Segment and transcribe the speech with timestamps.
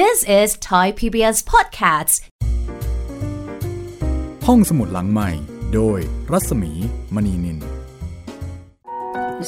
[0.00, 2.14] This is Thai PBS Podcasts
[4.46, 5.30] ห้องสมุดหลังใหม่
[5.74, 5.98] โดย
[6.32, 6.72] รัศมี
[7.14, 7.58] มณีนิน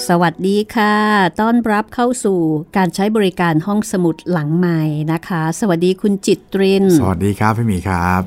[0.08, 0.96] สวัสดีค่ะ
[1.40, 2.40] ต้อนรับเข้าสู่
[2.76, 8.22] การใช้บริการห้องสมุดหลังใหม่นะคะ สวัสดีคุณจิตตริน สวัสดีครับพี่หมีครับ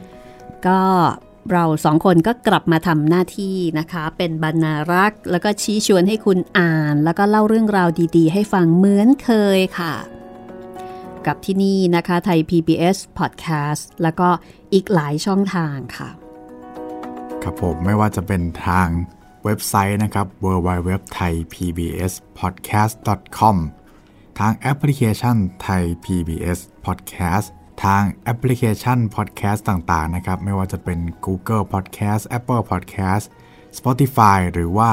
[0.68, 0.82] ก็
[1.52, 9.30] เราสองคนก็กลับมาทำหน้าที่นะคะ เป็นบรรณารักษ์ แล้วก็ชี้ชวนให้คุณอ่าน แล้วก็เล่าเรื่องราวดี ๆ ให้ฟังเหมือนเค
[9.60, 9.96] ยค่ะ
[11.28, 14.30] กับที่นี่นะคะไทย PBS Podcast แล้วก็
[14.74, 16.10] อีกหลายช่องทางค่ะ
[17.44, 18.88] ครับผมไม่ว่าจะเป็นทาง
[19.44, 22.94] เว็บไซต์นะครับ www thai pbs podcast
[23.40, 23.58] com
[24.40, 27.48] ทางแอปพลิเคชันไทย PBS Podcast
[27.84, 33.26] ทางแอปพลิเคชัน Podcast ต่างๆนะครับ ไม่ว่าจะเป็น Google Podcast Apple Podcast
[33.78, 34.92] Spotify หรือว่า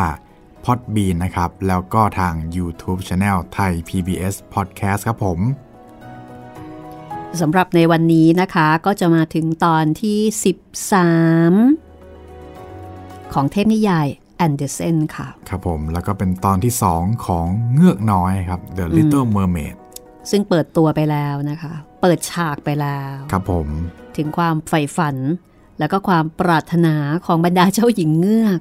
[0.64, 5.38] Podbean นะครับ แล้วก็ทาง YouTube Channel ไทย PBS Podcast ครับผม
[7.40, 10.18] สำหรับในวันนี้นะคะก็จะมาถึงตอนที่
[11.80, 19.74] 13 ของเทพนิยายแอนเดอร์เซนค่ะ ครับผม แล้วก็เป็นตอนที่ 2 ของเงือกน้อยครับ The Little Mermaid
[20.30, 23.68] ซึ่งเปิดตัวไปแล้วนะคะ เปิดฉากไปแล้ว ครับผม
[24.16, 25.16] ถึงความใฝ่ฝัน
[25.78, 26.94] แล้วก็ความปรารถนา
[27.26, 28.60] ของบรรดาเจ้าหญิงเงือก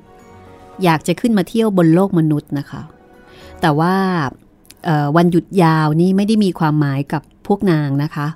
[0.83, 2.81] อยากจะขึ้นมาเที่ยวบนโลกมนุษย์นะคะ
[3.61, 3.95] แต่ว่า
[4.85, 8.27] เอ่อวันหยุดยาวนี่ไม่ได้มีความหมายกับพวกนางนะคะ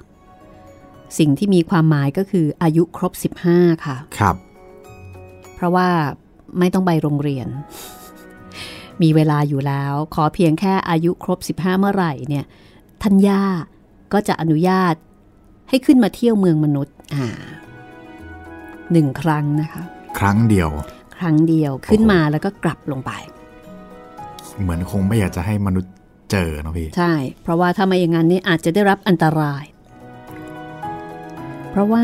[1.20, 3.14] สิ่งที่มีความหมายก็คืออายุครบ
[3.44, 4.36] 15 ค่ะ ครับ
[5.56, 5.88] เพราะว่า
[6.60, 7.48] ไม่ต้องไปโรงเรียน
[9.02, 12.46] มีเวลาอยู่แล้ว ขอเพียงแค่อายุครบ 15 เมื่อไหร่เนี่ย
[13.04, 13.42] ทัญญา
[14.14, 14.96] ก็จะอนุญาต
[15.70, 17.28] ให้ขึ้นมาเที่ยวเมืองมนุษย์ อ่า
[18.92, 19.84] หนึ่งครั้งนะคะ
[20.20, 20.70] ครั้งเดียว
[21.18, 23.12] ครั้งเดียวขึ้นมาแล้วก็กลับลงไป
[24.62, 25.94] เหมือนคงไม่อยากจะให้มนุษย์
[26.32, 29.77] เจอเนอะพี่ ใช่ เพราะว่าถ้าไม่อย่างนั้นนี่อาจจะได้รับอันตรายเพ
[31.78, 32.04] ราะว่า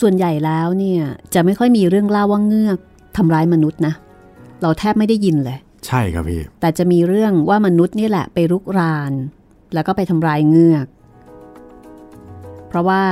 [0.00, 1.02] ส่วนใหญ่แล้วเนี่ย
[1.34, 2.78] จะไม่ค่อยมีเรื่องเล่าว่าเงือก
[3.16, 3.94] ทำร้ายมนุษย์นะ
[4.62, 9.12] เราแทบไม่ได้ยินเลย ใช่ครับพี่ แต่จะมีเรื่องว่ามนุษย์นี่แหละไปรุกราน
[9.74, 10.86] แล้วก็ไปทำร้ายเงือก
[12.68, 13.02] เพราะว่า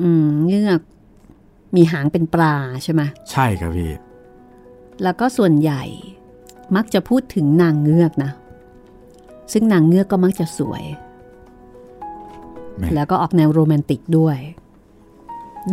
[0.00, 0.80] อืมเงือก
[1.76, 3.90] มีหางเป็นปลาใช่ไหมใช่ครับพี่
[5.02, 5.82] แล้วก็ส่วนใหญ่
[6.76, 8.30] มักจะพูดถึงนางเงือกนะ
[9.52, 10.84] ซึ่งนางเงือกก็มักจะสวย
[12.78, 14.36] แม่แล้วก็ออกแนวโรแมนติกด้วย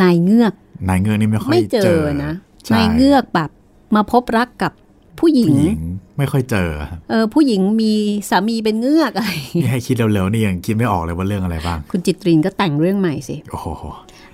[0.01, 0.53] นายเงือก
[0.89, 2.33] นายเงือกนี่ไม่ค่อยไม่เจเจออนะ
[2.65, 3.49] ใช่นายเงือกแบบ
[3.95, 4.71] มาพบรักกับ
[5.19, 5.79] ผู้หญิงผู้หญิง
[6.17, 7.93] ไม่ค่อยเจอครับเออผู้หญิงมี
[8.29, 9.31] สามีเป็นเงือกอะไร
[9.61, 13.67] นี่ให้คิดเร็วๆนี่ยังคิดไม่ออกเลยว่าเรื่องอะไรบ้าง คุณจิตรินก็แต่งเรื่องใหม่สิโอ้โห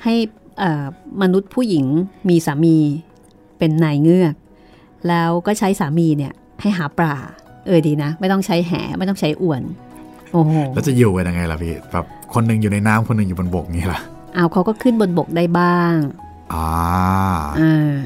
[0.03, 0.13] ให้
[0.59, 0.85] เอ่อ
[1.21, 1.85] มนุษย์ผู้หญิง
[2.29, 2.77] มีสามี
[3.57, 4.35] เป็นนายเงือก
[5.07, 7.15] แล้วก็ใช้สามีเนี่ยให้หาปลา
[7.65, 9.61] เออดีนะ ไม่ต้องใช้แหไม่ต้องใช้อวน
[10.31, 13.99] โอ้โหแล้วจะอยู่กันยังไงล่ะพี่แบบคนหนึ่งอยู่ในน้ำคนหนึ่งอยู่บนบกงี้ล่ะ
[14.35, 15.95] เอาเขาก็ขึ้นบนบกได้บ้าง
[16.53, 16.67] อ่า
[17.59, 17.97] อ่า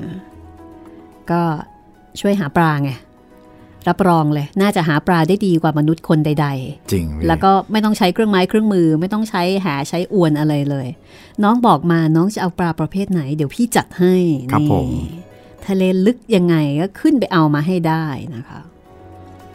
[1.31, 1.41] ก็
[2.19, 2.91] ช่วยหาปลาไง
[3.87, 10.87] รับรองเลย น่าจะหาปลาได้ดีกว่ามนุษย์คนใด ๆ จริงพี่แล้วก็ไม่ต้องใช้เครื่องไม้เครื่องมือ ไม่ต้องใช้แหใช้อวนอะไรเลย
[11.43, 14.15] น้องบอกมาน้องจะเอาปลาประเภทไหน เดี๋ยวพี่จัดให้
[14.51, 14.87] ครับนี่ผม
[15.67, 18.05] ทะเลลึกยังไงก็ขึ้นไปเอามาให้ได้
[18.35, 18.59] นะคะ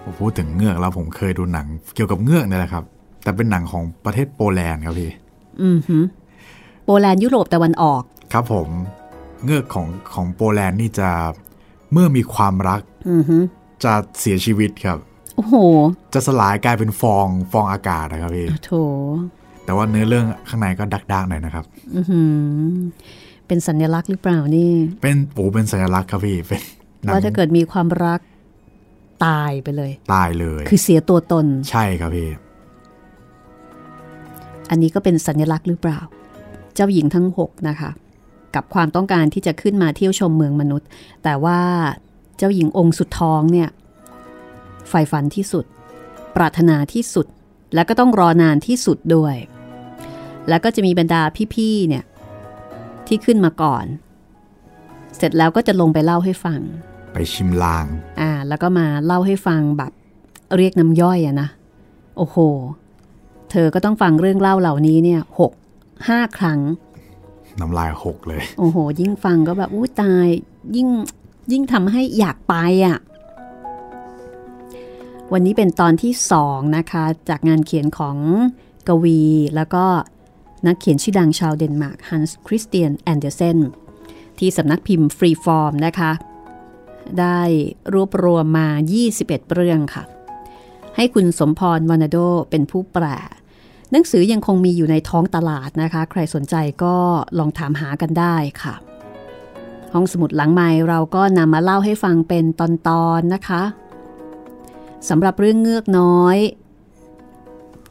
[0.02, 2.84] ผมพูดถึงเงือกแล้วผมเคยดูหนัง เกี่ยวกับเงือกเนี่ยแหละครับ
[3.22, 5.10] แต่เป็นหนังของประเทศโปแลนด์ครับพี่
[5.62, 6.04] อือหือ
[6.84, 8.68] โปแลนด์ยุโรปตะวันออก ครับผม
[9.44, 11.10] เงือกของของโปแลนด์นี่จะ
[11.92, 13.42] เมื่อมีความรักอือหือ
[13.84, 14.98] จะเสียชีวิตครับ
[15.36, 15.56] โอ้โห
[16.14, 18.72] จะสลายกลายเป็นฟองฟองอากาศนะครับพี่โถ
[19.64, 21.64] แต่ว่าเนื้อเรื่องข้างในก็ดักๆหน่อยนะครับ
[21.96, 22.72] อือหือ
[23.46, 24.70] เป็นสัญลักษณ์หรือเปล่านี่
[25.02, 26.60] เป็นโอ้เป็นสัญลักษณ์ครับพี่เป็น
[27.04, 28.20] หนังว่าถ้าเกิดมีความรัก
[29.26, 32.28] ตายไปเลย ตายเลย คือเสียตัวตน ใช่ครับพี่
[34.70, 36.00] อันนี้ก็เป็นสัญลักษณ์หรือเปล่า
[36.74, 37.90] เจ้าหญิงทั้ง 6 นะคะ
[38.54, 40.88] กับความต้องการที่จะขึ้นมาเที่ยวชมเมืองมนุษย์
[41.24, 41.60] แต่ว่า
[42.38, 43.68] เจ้าหญิงองค์สุดท้องเนี่ย
[44.88, 45.64] ใฝ่ฝันที่สุด
[46.36, 47.26] ปรารถนาที่สุด
[47.74, 49.36] แล้วก็ต้องรอนานที่สุดด้วย
[50.48, 51.22] แล้วก็จะมีบรรดา
[51.54, 52.04] พี่ๆเนี่ย
[53.06, 53.84] ที่ขึ้นมาก่อน
[55.16, 56.60] เสร็จแล้วก็จะลงไปเล่าให้ฟัง
[57.12, 57.86] ไปชิมลาง
[58.20, 59.92] อ่า แล้วก็มาเล่าให้ฟังแบบ
[60.56, 61.48] เรียกน้ำย่อยอะนะ
[62.16, 62.36] โอ้โห
[63.50, 65.52] เธอก็ต้องฟังเรื่องเล่าเหล่านี้เนี่ยหก
[66.08, 66.60] ห้าครั้ง
[67.60, 70.26] น้ำลายหกเลย โอ้โห ยิ่งฟังก็แบบอู้ตาย
[70.76, 70.88] ยิ่ง
[71.52, 72.54] ยิ่งทำให้อยากไป
[72.86, 72.98] อะ่ะ
[75.32, 78.16] วันนี้เป็นตอนที่สองนะคะ จากงานเขียนของ
[78.88, 79.20] กวี
[79.56, 79.84] แล้วก็
[80.66, 83.58] นักเขียนชื่อดังชาวเดนมาร์กฮันส์คริสเตียนแอนเดอร์เซน
[84.38, 86.12] ที่สำนักพิมพ์ Freeform นะคะ
[87.20, 87.40] ได้
[87.94, 88.68] รวบรวมมา
[89.10, 90.04] 21 เรื่องค่ะ
[90.96, 92.18] ให้คุณสมพรวาร์นาโด
[92.50, 93.04] เป็นผู้แปล
[93.92, 96.54] หนังสือยังคงมีอยู่ในท้องตลาดนะคะ ใครสนใจ
[96.84, 96.94] ก็
[97.38, 98.74] ลองถามหากันได้ค่ะ
[99.92, 103.62] ห้องสมุดหลังไมค์เราก็นำมาเล่าให้ฟังเป็นตอนๆ นะคะ
[105.08, 106.36] สำหรับเรื่องเงือกน้อย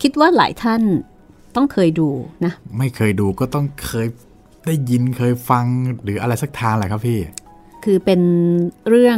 [0.01, 0.81] คิดว่าหลายท่าน
[1.55, 2.09] ต้องเคยดู
[2.45, 4.07] นะ ไม่เคยดูก็ต้องเคย
[4.65, 5.65] ได้ยินเคยฟัง
[6.03, 7.19] หรืออะไรสักทางแหละครับพี่
[7.83, 8.21] คือเป็น
[8.89, 9.17] เรื่อง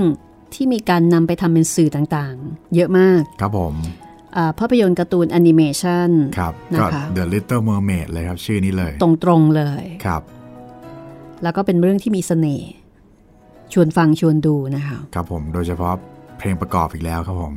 [0.53, 4.12] ที่มีการนำไปทำเป็นสื่อต่างๆ เยอะมาก ครับผมอ่า
[4.59, 9.09] ภาพยนตร์การ์ตูนแอนิเมชันครับนะก็คะ The Little Mermaid เลยครับ ชื่อนี้เลย ตร
[9.39, 10.21] งๆเลยครับ
[11.43, 12.71] แล้วก็เป็นเรื่องที่มีเสน่ห์
[13.73, 15.93] ชวนฟังชวนดูนะคะครับผมโดยเฉพาะ
[16.37, 17.53] เพลงประกอบอีกแล้วครับผม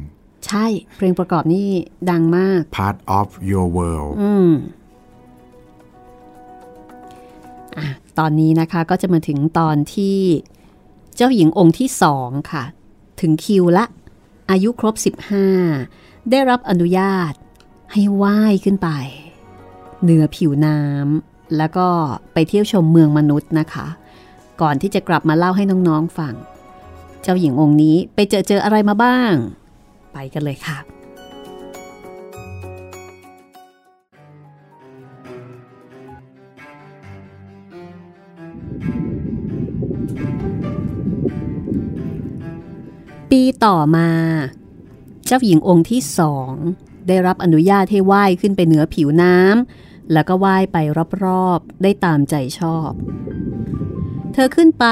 [0.47, 1.69] ใช่เพลงประกอบนี่
[2.11, 4.51] ดังมาก Part of Your World อืม
[7.77, 7.87] อะ
[8.19, 10.19] ตอนนี้นะคะก็จะมาถึงตอนที่
[11.17, 12.65] เจ้าหญิงองค์ที่สองค่ะ
[13.21, 13.85] ถึงคิวละ
[14.51, 14.95] อายุครบ
[15.65, 17.33] 15 ได้รับอนุญาต
[17.93, 18.89] ให้ว่ายขึ้นไป
[20.03, 21.89] เหนือผิวน้ำแล้วก็
[22.33, 23.87] ไปเที่ยวชมเมืองมนุษย์นะคะ
[24.61, 26.35] ก่อนที่จะกลับมาเล่าให้น้องๆฟัง
[27.23, 29.35] เจ้าหญิงองค์นี้ไปเจอเจออะไรมาบ้าง
[30.13, 30.79] ไปกันเลยค่ะ
[43.31, 44.09] ปีต่อมา
[45.27, 46.53] เจ้าหญิงองค์ที่สอง
[47.09, 50.77] ได้รับอนุญาตให้ว่ายขึ้นไปเหนือผิวน้ำแล้วก็ว่ายไป
[51.25, 52.91] รอบๆ ได้ตามใจชอบ
[54.33, 54.87] เธอขึ้นไป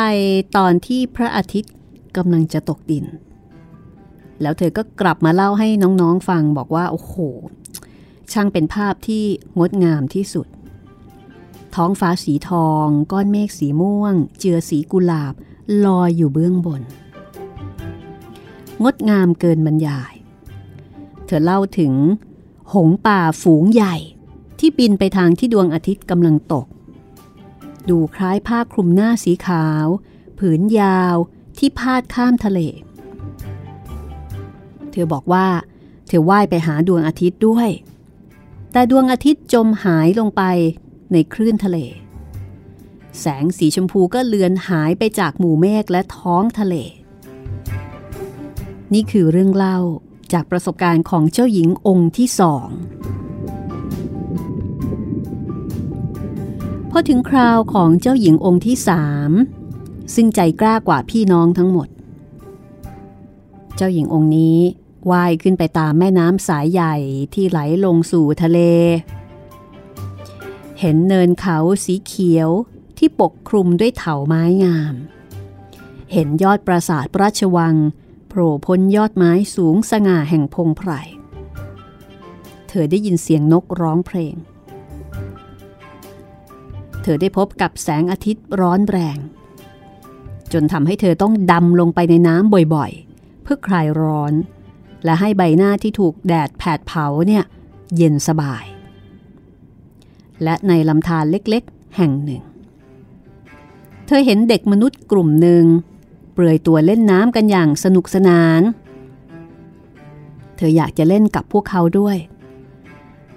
[0.56, 1.74] ตอนที่พระอาทิตย์
[2.16, 3.04] กำลังจะตกดิน
[4.42, 7.14] แล้วเธอก็กลับมาเล่าให้น้องๆฟังบอกว่า โอ้โห
[8.32, 9.24] ช่างเป็นภาพที่
[9.58, 10.46] งดงามที่สุด
[11.74, 15.34] ท้องฟ้าสีทอง ก้อนเมฆสีม่วง เจือสีกุหลาบ
[15.84, 16.82] ลอยอยู่เบื้องบน
[18.82, 20.14] งดงามเกินบรรยาย
[21.34, 21.94] ธอเล่าถึง
[22.74, 23.96] หงป่าฝูงใหญ่
[24.58, 26.66] ที่บินไปทางที่ดวงอาทิตย์กำลังตก
[27.88, 29.86] ดูคล้ายผ้าคลุมหน้าสีขาว
[30.38, 31.16] ผืนยาว
[31.58, 32.60] ที่พาดข้ามทะเล
[34.90, 35.46] เธอบอกว่า
[36.06, 37.70] เธอว่ายไปหาดวงอาทิตย์ด้วย
[38.72, 40.42] แต่ดวงอาทิตย์จมหายลงไป
[41.12, 41.78] ในคลื่นทะเล
[43.20, 46.74] แสงสีชมพูก็เลือนหายไปจากหมู่เมฆและท้องทะเล
[48.92, 49.78] นี่คือเรื่องเล่า
[50.32, 52.68] จากประสบการณ์ของเจ้าหญิงองค์ที่สอง
[56.90, 59.30] พอถึงคราวของเจ้าหญิงองค์ที่สาม
[60.14, 61.88] ซึ่งใจกล้ากว่าพี่น้องทั้งหมด
[63.76, 64.58] เจ้าหญิงองค์นี้
[65.10, 66.94] ว่ายขึ้นไปตามแม่น้ำสายใหญ่
[67.34, 68.58] ที่ไหลลงสู่ทะเล
[70.80, 72.48] เห็นเนินเขาสีเขียว
[72.98, 74.94] ที่ปกคลุมด้วยเถาไม้งาม
[76.12, 77.74] เห็นยอดปราสาทราชวัง
[78.38, 80.90] ล่พ้นยอดไม้สูงสง่าแห่งพงไพร
[82.68, 84.34] เธอได้ยินเสียงนกร้องเพลง
[87.02, 89.18] เธอได้พบกับแสงอาทิตย์ร้อนแรง
[90.52, 94.32] จนทำให้เธอต้องดำลงไปในน้ำบ่อยๆ เพื่อคลายร้อน
[95.04, 97.44] และให้ใบหน้าที่ถูกแดดแผดเผาเนี่ย
[97.96, 98.64] เย็นสบาย
[100.42, 102.42] และในลำธารเล็กๆ แห่งหนึ่ง
[104.06, 105.64] เธอเห็นเด็กมนุษย์กลุ่มหนึ่ง
[106.34, 108.62] เปลือยตัวเล่นน้ำกันอย่างสนุกสนาน
[110.56, 112.16] เธออยากจะเล่นกับพวกเขาด้วย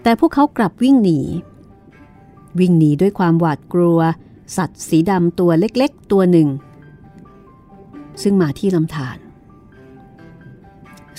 [0.04, 1.20] แต่พวกเขากลับวิ่งหนี
[2.60, 4.00] วิ่งหนีด้วยความหวาดกลัว
[4.58, 6.48] สัตว์สีดำตัวเล็กๆ ตัวหนึ่ง
[8.22, 9.18] ซึ่งมาที่ลำธาร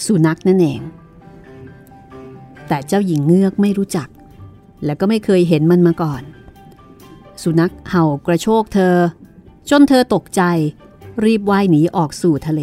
[0.04, 0.80] สุนัขนั่นเอง
[2.68, 4.08] แต่เจ้าหญิงเงือกไม่รู้จัก
[4.84, 6.22] และก็ไม่เคยเห็นมันมาก่อน
[7.42, 8.96] สุนัขเห่ากระโชกเธอ
[9.70, 10.42] จนเธอตกใจ
[11.24, 12.62] รีบว่ายหนีออกสู่ทะเล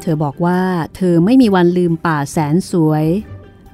[0.00, 0.60] เธอบอกว่า
[0.96, 3.06] เธอไม่มีวันลืมป่าแสนสวย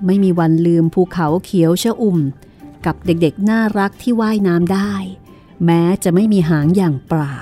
[0.06, 2.18] ไม่มีวันลืมภูเขาเขียวชะอุ่ม
[2.86, 4.92] กับเด็กๆน่ารักที่ว่ายน้ำได้
[5.64, 7.34] แม้จะไม่มีหางอย่างปลา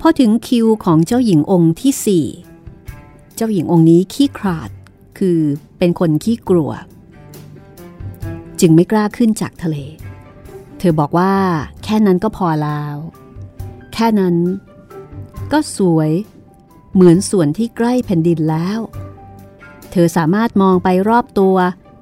[0.00, 2.26] พอถึงคิวของเจ้าหญิงองค์ที่สี่
[3.34, 4.70] เจ้าหญิงองค์นี้ขี้ขลาด
[5.18, 5.40] คือ
[5.78, 6.70] เป็นคนขี้กลัว
[8.60, 9.76] จึงไม่กล้าขึ้นจากทะเล
[10.78, 11.34] เธอบอกว่า
[11.84, 12.96] แค่นั้นก็พอแล้ว
[13.92, 14.36] แค่นั้น
[15.52, 16.10] ก็สวย
[16.94, 18.80] เหมือนส่วนที่ใกล้แผ่นดินแล้ว
[19.90, 21.56] เธอสามารถมองไปรอบตัว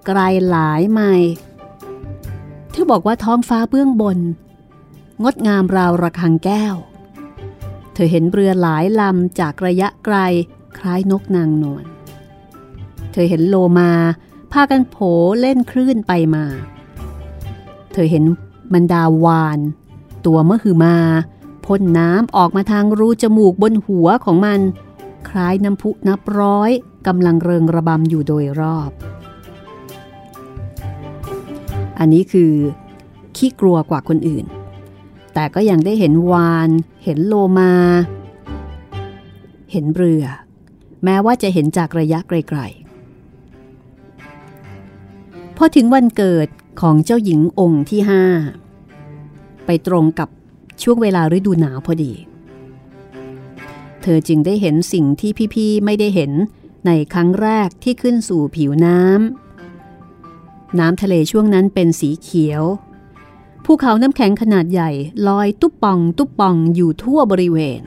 [0.07, 1.33] ไกลหลายไมล์
[2.71, 4.19] เธอบอกว่าท้องฟ้าเบื้องบน
[5.23, 6.75] งดงามราวระฆังแก้ว
[7.95, 10.17] เธอเห็นเรือหลายลำจากระยะไกล
[10.79, 11.85] คล้ายนกนางนวล
[13.13, 13.91] เธอเห็นโลมา
[14.53, 14.97] พากันโผ
[15.41, 16.45] เล่นคลื่นไปมา
[17.93, 18.25] เธอเห็น
[18.75, 19.59] บรรดาวาน
[20.27, 20.97] ตัวมะฮือมา
[21.67, 24.61] พ่นน้ำออกมาทางรูจมูกบนหัวของมัน
[25.29, 26.71] คล้ายน้ำพุนับร้อย
[27.07, 28.91] กำลังเริงระบำอยู่โดยรอบ
[31.99, 32.53] อันนี้คือ
[33.37, 34.45] ขี้กลัวกว่าคนอื่น
[35.35, 36.69] แต่ก็ยังได้เห็นวาน
[37.05, 37.73] เห็นโลมา
[39.73, 40.25] เห็นเรือ
[41.05, 42.82] แม้ว่าจะเห็นจากระยะไกลๆ
[45.63, 46.49] อถึงวันเกิด
[46.81, 48.25] ของเจ้าหญิงองค์ที่ห้า
[49.67, 50.29] ไปตรงกับ
[50.83, 52.13] ช่วงเวลาฤดูหนาวพอดี
[54.03, 56.33] เธอจึงได้เห็นสิ่งที่พี่ๆไม่ได้เห็น
[56.87, 62.63] ในครั้งแรกที่ขึ้นสู่ผิวน้ำ น้ำทะเลช่วงนั้นเป็นสีเขียว
[63.65, 64.91] ภูเขาน้ำแข็งขนาดใหญ่
[65.29, 67.81] ลอยตุ๊บปอง ตุ๊บปองอยู่ทั่วบริเวณ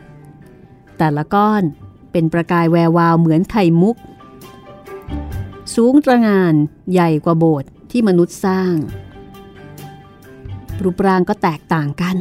[0.98, 1.64] แต่ละก้อน
[2.12, 3.96] เป็นประกายแวววาวเหมือนไข่มุก
[5.74, 6.54] สูงตระงาน
[6.92, 8.76] ใหญ่กว่าโบสถ์ที่มนุษย์สร้าง
[10.84, 12.16] รูปร่างก็แตกต่างกัน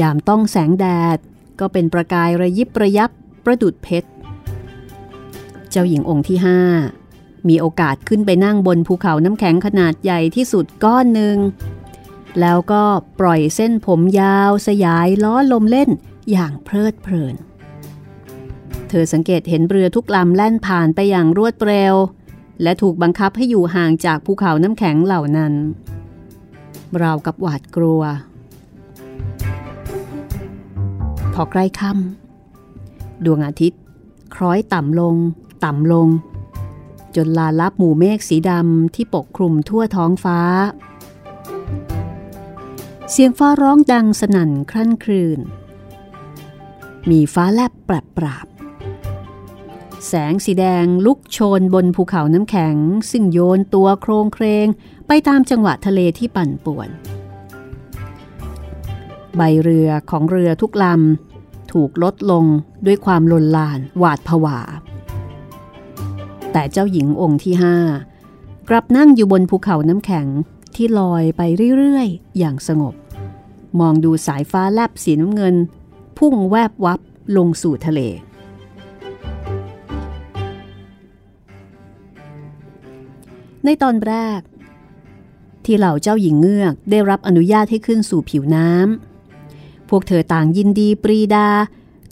[0.00, 1.18] ยามต้องแสงแดด
[1.60, 3.10] ก็เป็นประกายระยิบระยับ
[3.44, 4.08] ประดุดเพชร
[5.70, 6.60] เจ้าหญิงองค์ที่ห้า
[7.48, 11.36] มีโอกาสขึ้นไปนั่งบนภูเขาน้ำแข็งขนาดใหญ่ที่สุดก้อนหนึ่ง
[12.40, 12.82] แล้วก็
[13.20, 15.90] ปล่อยเส้นผมยาวสยายล้อลมเล่น
[16.30, 17.34] อย่างเพลิดเพลิน
[18.88, 21.94] เธอสังเกตเห็นเรือทุกลำแล่นผ่านไปอย่างรวดเร็ว
[22.62, 25.52] และถูกบังคับให้อยู่ห่างจากภูเขาน้ำแข็งเหล่านั้น
[27.02, 28.02] ราวกับหวาดกลัว
[31.34, 33.80] พอใกล้ค่ำดวงอาทิตย์
[34.34, 35.16] คล้อยต่ำลง
[35.64, 36.08] ต่ำลง
[37.16, 40.40] จนลาลับหมู่เมฆสีดำที่ปกคลุมทั่วท้องฟ้า
[43.10, 45.40] เสียงฟ้าร้องดังสนั่นครั่นครืน
[47.10, 48.46] มีฟ้าแลบปรับปราบ
[50.06, 52.76] แสงสีแดงลุกโชนบนภูเขาน้ำแข็ง
[53.10, 54.66] ซึ่งโยนตัวโครงเครง
[55.06, 56.88] ไปตามจังหวะทะเลที่ปั่นป่วน
[59.36, 62.44] ใบเรือของเรือทุกลำถูกลดลง
[62.86, 64.58] ด้วยความลนลานหวาดผวา
[66.52, 67.76] แต่เจ้าหญิงองค์ที่ห้า
[68.68, 70.26] กลับนั่งอยู่บนภูเขาน้ำแข็ง
[70.74, 71.42] ที่ลอยไป
[71.76, 72.94] เรื่อยๆ อย่างสงบ
[73.80, 75.54] มองดูสายฟ้าแลบสีน้ำเงิน
[76.18, 77.00] พุ่งแวบวับ
[77.36, 78.00] ลงสู่ทะเล
[83.64, 84.40] ในตอนแรก
[85.64, 91.48] ที่เหล่าเจ้าหญิงเงือกได้รับอนุญาตให้ขึ้นสู่ผิวน้ำพวกเธอต่างยินดีปรีดา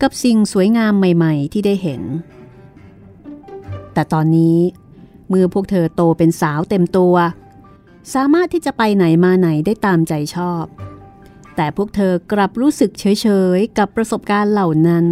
[0.02, 2.02] กับสิ่งสวยงามใหม่ ๆ ที่ได้เห็น
[3.93, 4.59] แต่ตอนนี้
[5.28, 7.14] เมื่อพวกเธอโตเป็นสาวเต็มตัว
[8.14, 10.64] สามารถที่จะไปไหนมาไหนได้ตามใจชอบ
[11.57, 15.07] แต่พวกเธอกลับรู้สึกเฉยๆ กับประสบการณ์เหล่านั้น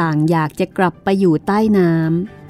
[0.00, 2.45] ต่างอยากจะกลับไปอยู่ใต้น้ำ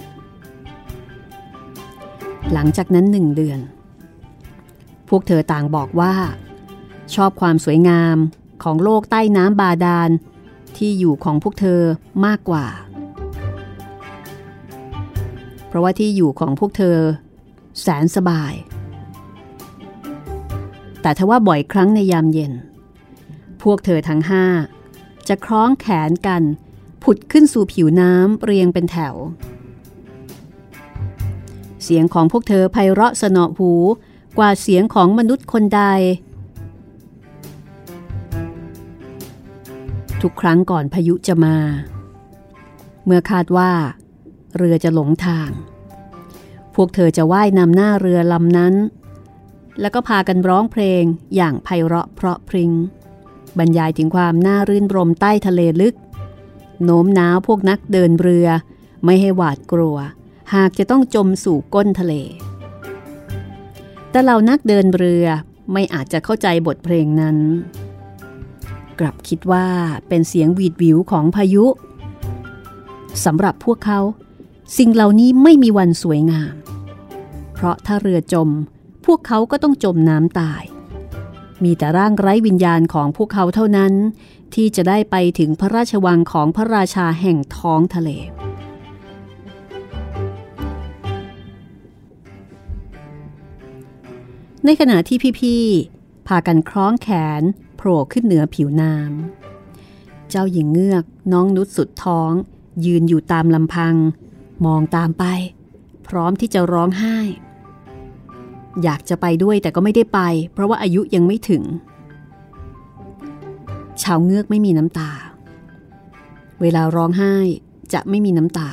[2.52, 3.60] หลังจากนั้นหนึ่งเดือน
[5.08, 6.14] พวกเธอต่างบอกว่า
[7.14, 8.16] ชอบความสวยงาม
[8.62, 10.10] ของโลกใต้น้ำบาดาล
[10.76, 11.80] ที่อยู่ของพวกเธอ
[12.26, 12.66] มากกว่า
[15.66, 16.98] เพราะว่าที่อยู่ของพวกเธอ
[17.80, 18.52] แสนสบาย
[21.02, 22.52] แต่ทว่าบ่อยครั้งในยามเย็น
[23.62, 24.44] พวกเธอทั้งห้า
[25.28, 26.42] จะคล้องแขนกัน
[27.02, 29.14] ผุดขึ้นสู่ผิวน้ำเรียงเป็นแถว
[31.88, 33.72] เสียงของพวกเธอไพเราะสนอหู
[34.38, 35.82] กว่าเสียงของมนุษย์คนใด
[40.22, 41.56] ทุกครั้งก่อนพายุจะมา
[43.04, 43.72] เมื่อคาดว่า
[44.56, 45.50] เรือจะหลงทาง
[46.74, 48.74] พวกเธอจะว่ายนำหน้าเรือลำนั้น
[49.80, 51.02] แล้วก็พากันร้องเพลง
[51.36, 52.72] อย่างไพเราะเพราะพริง้ง
[53.58, 55.94] บรรยายถึงความน่ารื่นรมใต้ทะเลลึก
[56.84, 58.48] โน้มน้าวพวกนักเดินเรือ
[59.04, 59.96] ไม่ให้หวาดกลัว
[60.54, 62.14] หากจะต้องจมสู่ก้นทะเล
[64.10, 65.26] แต่เหล่านักเดินเรือ
[65.72, 67.38] ไม่อาจจะเข้าใจบทเพลงนั้น
[68.98, 69.66] กลับคิดว่า
[70.08, 71.64] เป็นเสียงหวีดวิวของพายุ
[73.24, 74.00] สำหรับพวกเขา
[74.78, 76.54] สิ่งเหล่านี้ไม่มีวันสวยงาม
[77.52, 78.48] เพราะถ้าเรือจม
[79.06, 80.62] พวกเขาก็ต้องจมน้ำตาย
[81.64, 83.92] มีแต่ร่างไร้วิญญาณของพวกเขาเท่านั้น
[84.54, 88.10] ที่จะได้ไปถึงพระราชวังของพระราชาแห่งท้องทะเล
[94.68, 97.08] ในขณะที่พี่ๆพากันคล้องแข
[97.40, 97.42] น
[97.76, 102.32] โผล่ขึ้นเหนือผิวน้ำเจ้าหญิงเงือกน้องนุชสุดท้อง
[102.86, 103.94] ยืนอยู่ตามลำพัง
[104.64, 105.24] มองตามไป
[106.06, 107.18] พร้อมที่จะร้องไห้
[108.82, 110.20] อยากจะไปด้วยแต่ก็ไม่ได้ไป
[110.52, 111.62] เพราะว่าอายุยังไม่ถึง
[114.02, 115.10] ชาวเงือกไม่มีน้ำตา
[116.60, 117.36] เวลาร้องไห้
[117.92, 118.70] จะไม่มีน้ำตา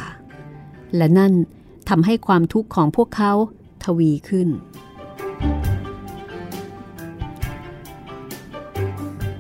[0.96, 1.34] และนั่น
[1.90, 3.34] ทำให้ความทุกข์ของพวกเขา
[3.84, 4.50] ทวีขึ้น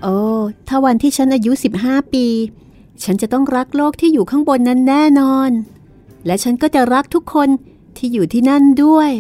[0.04, 0.20] โอ้
[0.68, 2.26] ถ้าวันที่ฉันอายุ 15 ปี
[3.04, 5.52] ฉันจะต้องรักโลกที่อยู่ข้างบนนั้นแน่นอน
[6.26, 7.50] และฉันก็จะรักทุกคน
[7.98, 9.12] ที่อยู่ที่นั่นด้วย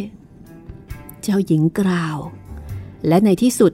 [1.21, 2.17] เจ้าหญิงกล่าว
[3.07, 3.73] และในที่สุด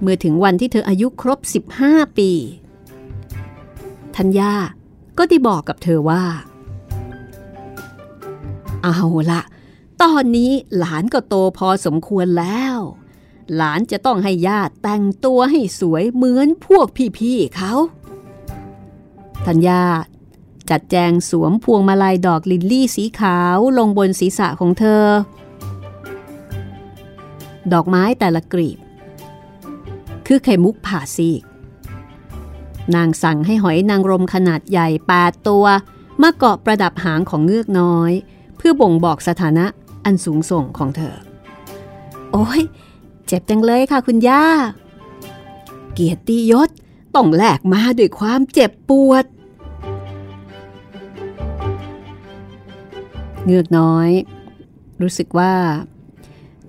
[0.00, 1.38] เมื่อถึงวันที่เธออายุครบ
[1.78, 2.30] 15 ปี
[4.16, 4.52] ธัญญา
[5.18, 6.24] ก็ได้บอกกับเธอว่า
[8.84, 9.00] เอา
[9.30, 9.42] ละ
[10.02, 12.76] ตอนนี้หลานก็โตพอสมควรแล้ว
[13.54, 16.86] หลานจะต้องให้ญาติแต่งตัวให้สวยเหมือนพวก
[17.18, 17.74] พี่ๆเขา
[19.46, 19.82] ธัญญา
[20.70, 25.04] จัดแจงสวมพวงมาลัยดอกลิลลี่สีขาวลงบนศีรษะของเธอ
[27.72, 28.78] ดอกไม้แต่ละกลีบ
[30.26, 31.42] คือไข่มุกผ่าซีก
[32.94, 35.64] นางสั่งให้หอยนางรมขนาดใหญ่แปดตัว
[36.22, 38.12] มาเกาะประดับหางของเงือกน้อย
[38.56, 39.66] เพื่อบ่งบอกสถานะ
[40.04, 41.16] อันสูงส่งของเธอ
[42.32, 42.62] โอ้ย
[43.32, 44.44] เจ็บจังเลยค่ะคุณย่า
[45.94, 46.68] เกียรติยศ
[47.14, 49.24] ต้องแลกมาด้วยความเจ็บปวด
[53.44, 54.10] เงือกน้อย
[55.02, 55.54] รู้สึกว่า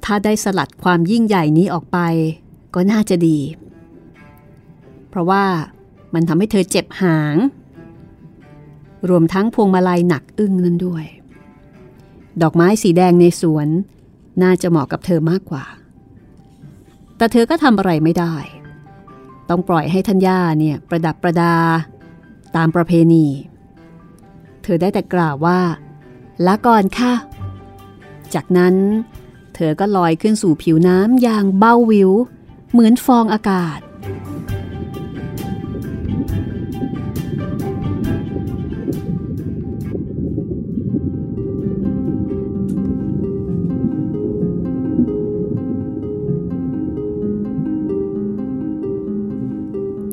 [0.04, 2.00] ถ้าได้สลัดความยิ่งใหญ่นี้ออกไป
[2.74, 3.40] ก็น่าจะดี
[5.10, 5.44] เพราะว่า
[6.14, 7.36] มันทำให้เธอเจ็บหาง
[9.10, 11.06] รวมทั้งพวงมาลัยหนักอึ้งนั้นด้วย
[12.42, 13.68] ดอกไม้สีแดงในสวน
[14.44, 15.66] น่าจะเหมาะกับเธอมากกว่า
[17.24, 18.36] แต่เธอก็ทำอะไรไม่ได้
[19.50, 21.56] ต้องปล่อยให้ทัญญาเนี่ยประดับประดา
[22.56, 23.26] ตามประเพณี
[24.64, 25.60] เธอได้แต่กล่าวว่า
[26.46, 27.14] ละก่อนค่ะ
[28.34, 28.76] จากนั้น
[29.56, 32.12] เธอก็ลอยขึ้นสู่ผิวน้ำอย่างเบ้าวิว
[32.72, 33.80] เหมือนฟองอากาศ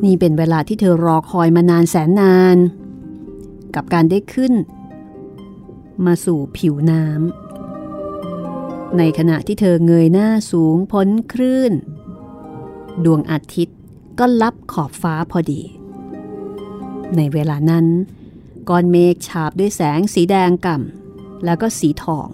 [0.04, 2.57] นี่เป็นเวลาที่เธอรอคอยมานานแสนนาน
[3.75, 4.52] กับการได้ขึ้น
[6.07, 11.72] มาสู่ผิวน้ำในขณะที่เธอเงยหน้าสูงพ้นคลื่น
[13.05, 13.79] ดวงอาทิตย์
[14.18, 15.62] ก็ลับขอบฟ้าพอดี
[17.16, 17.87] ในเวลานั้น
[18.68, 22.29] ก้อนเมฆฉาบด้วยแสงสีแดงก่ำแล้วก็สีทอง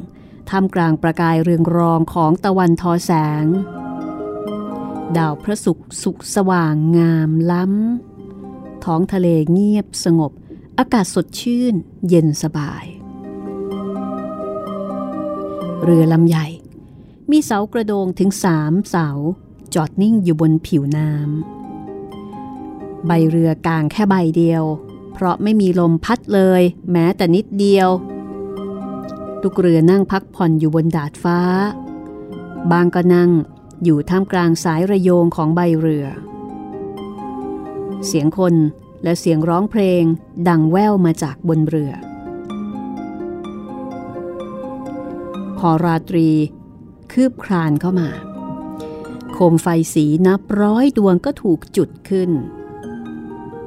[0.48, 3.12] ท่ามกลางประกายเรืองรองของตะวันทอแส
[3.42, 3.44] ง
[5.16, 10.32] ดาวพระศุกร์สุกสว่างงามล้ำ ท้องทะเลเงียบสงบ
[10.78, 11.74] อากาศสดชื่น
[12.08, 12.84] เย็นสบาย
[15.82, 16.46] เรือลำใหญ่
[17.30, 19.08] มีเสากระโดงถึงสามเสา
[19.74, 24.64] จอดนิ่งอยู่บนผิวน้ำ ใบเรือกลางแค่ใบเดียว
[25.12, 27.88] เพราะไม่มีลมพัดเลย แม้แต่นิดเดียว
[29.42, 31.38] ทุกเรือนั่งพักผ่อนอยู่บนดาดฟ้า
[32.70, 33.30] บางก็นั่ง
[33.84, 36.06] อยู่ท่ามกลางสายระโยงของใบเรือ
[38.06, 38.54] เสียงคน
[39.02, 40.02] และเสียงร้องเพลง
[40.48, 41.92] ดังแว่วมาจากบนเรือ
[45.58, 46.28] พอราตรี
[47.12, 48.08] คืบคลานเข้ามา
[49.32, 52.30] โคมไฟสีนับร้อยดวงก็ถูกจุดขึ้น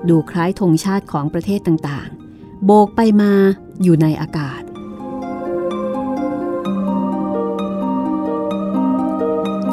[0.09, 3.31] ดูคล้ายธงชาติของประเทศต่างๆ โบกไปมา
[3.83, 4.61] อยู่ในอากาศ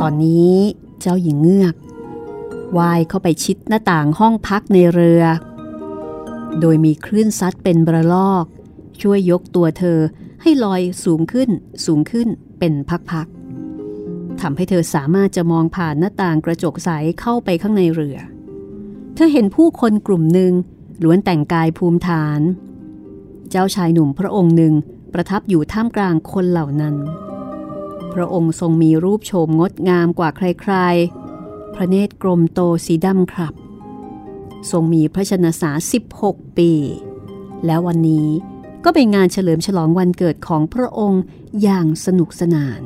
[0.02, 0.54] ตอนนี้
[1.00, 1.74] เจ้าหญิงเงือก
[2.78, 5.22] ว่ายเข้าไปชิดหน้าต่างห้องพักในเรือ
[6.60, 8.44] โดยมีคลื่นซัดเป็นบระลอก
[9.02, 9.98] ช่วยยกตัวเธอ
[10.42, 11.50] ให้ลอยสูงขึ้น
[11.84, 12.28] สูงขึ้น
[12.58, 12.74] เป็น
[13.10, 18.18] พักๆทำให้เธอสามารถจะมองผ่านหน้าต่างกระจกใสเข้าไปข้างในเรือ
[19.14, 20.52] เธอเห็นผู้คนกลุ่มหนึ่ง
[21.04, 22.40] ล้วนแต่งกายภูมิฐาน
[23.50, 24.74] เจ้าชายหนุ่มพระองค์หนึ่ง
[25.12, 26.94] ประทับอยู่ท่ามกลางคนเหล่านั้น
[28.16, 33.54] พระองค์ทรงมีรูปโฉมงดงามกว่าใครๆ พระเนตรกลมโตสีดำครับ
[34.70, 35.70] ทรงมีพระชนสา
[36.14, 36.72] 16 ปี
[37.66, 38.28] แล้ววันนี้
[38.84, 41.22] ก็เป็นงานเฉลิมฉลองวันเกิดของพระองค์
[41.62, 42.80] อย่างสนุกสนาน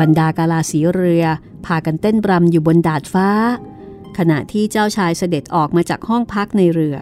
[0.00, 1.24] บรรดากาลาสีเรือ
[1.66, 3.28] พากันเต้นรำอยู่บนดาดฟ้า
[4.18, 6.96] ขณะที่เจ้าชายเสด็จออกมาจากห้องพักในเรือ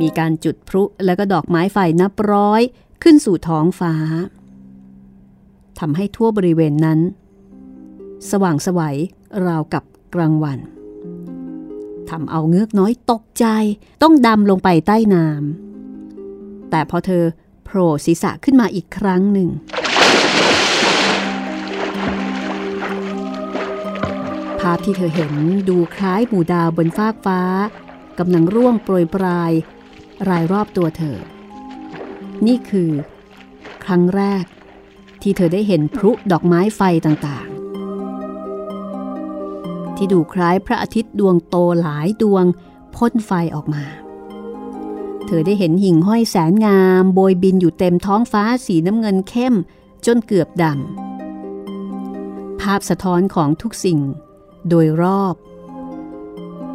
[0.00, 2.62] มีการจุดพลุและก็ดอกไม้ไฟนับร้อย
[3.02, 3.94] ขึ้นสู่ท้องฟ้า
[5.80, 7.00] ทำให้ทั่วบริเวณนั้น
[8.30, 8.98] สว่างสวัย
[9.46, 10.58] ราวกับกลางวัน
[12.10, 13.46] ทำเอาเงือกน้อยตกใจ
[14.02, 17.24] ต้องดำลงไปใต้น้ำแต่พอเธอ
[17.64, 19.48] โผล่ศีรษะขึ้นมาอีกครั้งหนึ่ง
[24.60, 25.32] ภาพที่เธอเห็น
[25.68, 27.40] ดูคล้ายหมู่ดาวบนฟากฟ้า
[28.18, 29.52] กำลังร่วงโปรยปลาย
[30.28, 31.18] รายรอบตัวเธอ
[32.46, 32.90] นี่คือ
[33.84, 34.44] ครั้งแรก
[35.22, 37.56] ที่เธอได้เห็นพลุดอกไม้ไฟต่างๆ
[39.96, 42.44] ที่ดูคล้ายพระอาทิตย์ดวงโตหลายดวง
[42.94, 43.84] พ่นไฟออกมา
[45.26, 49.54] เธอได้เห็นหิ่งห้อยแสนงาม โบยบินอยู่เต็มท้องฟ้าสีน้ำเงินเข้ม
[50.06, 54.00] จนเกือบดำภาพสะท้อนของทุกสิ่ง
[54.68, 55.34] โดยรอบ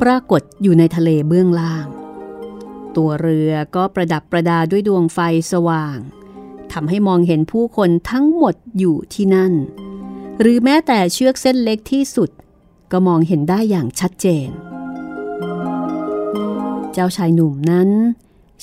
[0.01, 1.88] ปรากฏอยู่ในทะเลเบื้องล่าง
[2.97, 5.19] ตัวเรือก็ประดับประดาด้วยดวงไฟ
[5.51, 5.97] สว่าง
[6.73, 9.53] ทำให้มองเห็นผู้คนทั้งหมดอยู่ที่นั่น
[10.39, 12.29] หรือแม้แต่เชือกเส้นเล็กที่สุด
[12.91, 14.49] ก็มองเห็นได้อย่างชัดเจน
[16.93, 17.89] เจ้าชายหนุ่มนั้น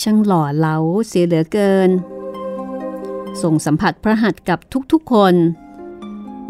[0.02, 1.90] ช่างหล่อเหลาเสียเหลือเกิน
[3.42, 4.58] ส่งสัมผัสพระหัตถ์กับ
[4.92, 5.34] ทุกๆคน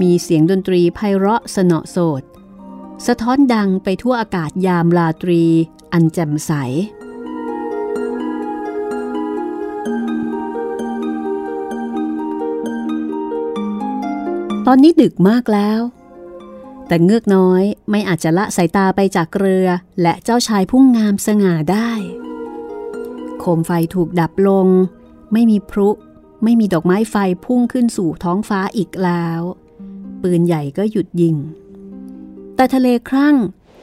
[0.01, 2.23] มีเสียงดนตรีไพเราะสนอโสด
[3.07, 5.43] สะท้อนดังไปทั่วอากาศยามราตรี
[5.93, 6.53] อันแจ่มใส
[14.71, 15.81] อนนี้ดึกมากแล้ว
[16.87, 19.67] แต่เงือกน้อยไม่อาจจะละสายตาไปจากเรือ
[20.03, 21.91] และเจ้าชายพุ่งงามสง่าได้
[23.39, 24.67] โคมไฟถูกดับลง
[25.33, 25.89] ไม่มีพลุ
[26.45, 29.41] ไม่มีดอกไม้ไฟพุ่งขึ้นสู่ท้องฟ้าอีกแล้ว
[30.23, 31.37] ปืนใหญ่ก็หยุดยิง
[32.57, 33.37] แต่ทะเลครั่ง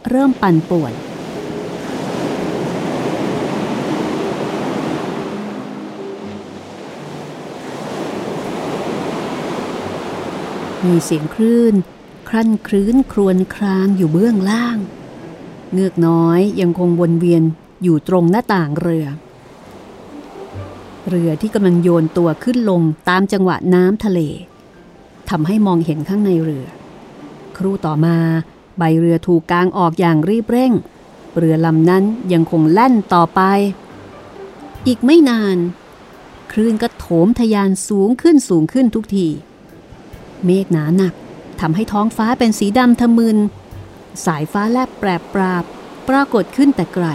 [0.10, 0.94] เริ่มปั่นป่วน
[10.86, 11.74] มีเสียงคลื่น
[12.30, 14.78] ครั่นครื้นครวนครางอยู่เบื้องล่าง
[15.74, 17.44] เงือกน้อยยังคงวนเวียน
[17.84, 19.06] อยู่ตรงหน้าต่างเรือ
[21.10, 24.20] เรือที่กำลังโยนตัวขึ้นลงตามจังหวะน้ำทะเล
[25.30, 26.68] ทำให้มองเห็นข้างในเรือ
[27.58, 28.18] ครู่ต่อมา
[28.78, 30.74] ใบเรือถูกกางออกอย่างรีบเร่ง
[31.38, 33.42] เรือลำนั้นยังคงแล่นต่อไป
[34.88, 35.58] อีกไม่นาน
[36.52, 39.28] คลื่นก็โถมทยานสูงขึ้นสูงขึ้นทุกที
[40.46, 41.14] เมฆหนาหนัก
[41.60, 43.38] ทำให้ท้องฟ้าเป็นสีดำทะมึน
[44.26, 45.64] สายฟ้าแลบแปรปราบ
[46.08, 47.08] ปรากฏขึ้นแต่ไกล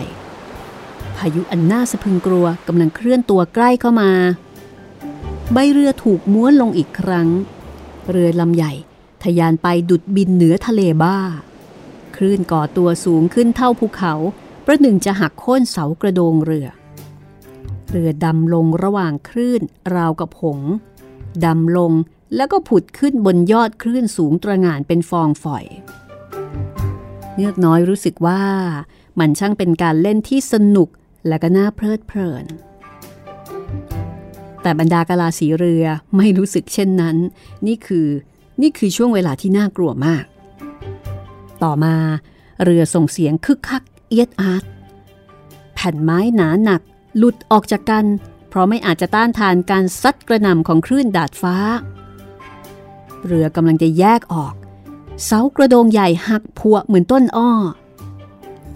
[1.17, 4.11] พายุอันน่าสะพึงกลัวกำลังเคลื่อนตัวใกล้เข้ามา
[5.53, 7.29] ใบเรือถูกม้วนลงอีกครั้ง
[8.11, 8.73] เรือลำใหญ่
[9.23, 11.19] ทะยานไปดุดบินเหนือทะเลบ้า
[12.17, 14.15] คลื่นก่อตัวสูงขึ้นเท่าภูเขา
[14.67, 16.69] ประหนึ่งจะหักโค่นเสากระโดงเรือ
[17.91, 19.63] เรือดำลงระหว่างคลื่น
[19.95, 20.61] ราวกับหง
[21.45, 21.93] ดำลง
[22.37, 25.65] แล้วก็ผุดขึ้นบนยอดคลื่นสูงตระหง่านเป็นฟองฝอย
[27.37, 28.43] เงือกน้อยรู้สึกว่า
[29.19, 30.89] มันช่างเป็นการเล่นที่สนุก
[31.29, 32.45] และก็น่าเพลิดเพลิน
[34.63, 35.85] แต่บรรดากาลาสีเรือ
[36.17, 37.17] ไม่รู้สึกเช่นนั้น
[37.67, 38.09] นี่คือ
[38.63, 40.25] นี่คือช่วงเวลาที่น่ากลัวมาก
[41.63, 41.97] ต่อมา
[42.65, 44.65] เรือส่งเสียงคึกคักเอียดอาร์ต
[45.75, 46.83] แผ่นไม้หนาหนัก
[47.17, 48.05] หลุดออกจากกัน
[48.49, 51.57] เพราะไม่อาจจะต้านทานการซัดกระหน่ำของคลื่นดาดฟ้า
[53.27, 54.55] เรือกำลังจะแยกออก
[55.25, 57.53] เสากระโดงใหญ่หักพัวเหมือนต้นอ้อ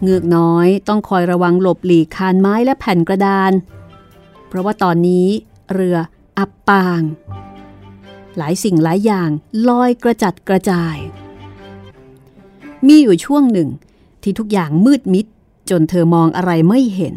[0.03, 3.53] เงือกน้อยต้องคอยระวังหลบหลีกคานไม้และแผ่นกระดาน
[4.49, 5.29] เพราะว่าตอนนี้
[5.73, 5.97] เรือ
[6.39, 7.03] อับปาง
[8.37, 9.31] หลายสิ่งหลายอย่าง
[9.69, 10.97] ลอยกระจัดกระจาย
[12.87, 13.69] มีอยู่ช่วงหนึ่ง
[14.23, 15.27] ที่ทุกอย่างมืดมิด
[15.71, 17.17] จนเธอมองอะไรไม่เห็น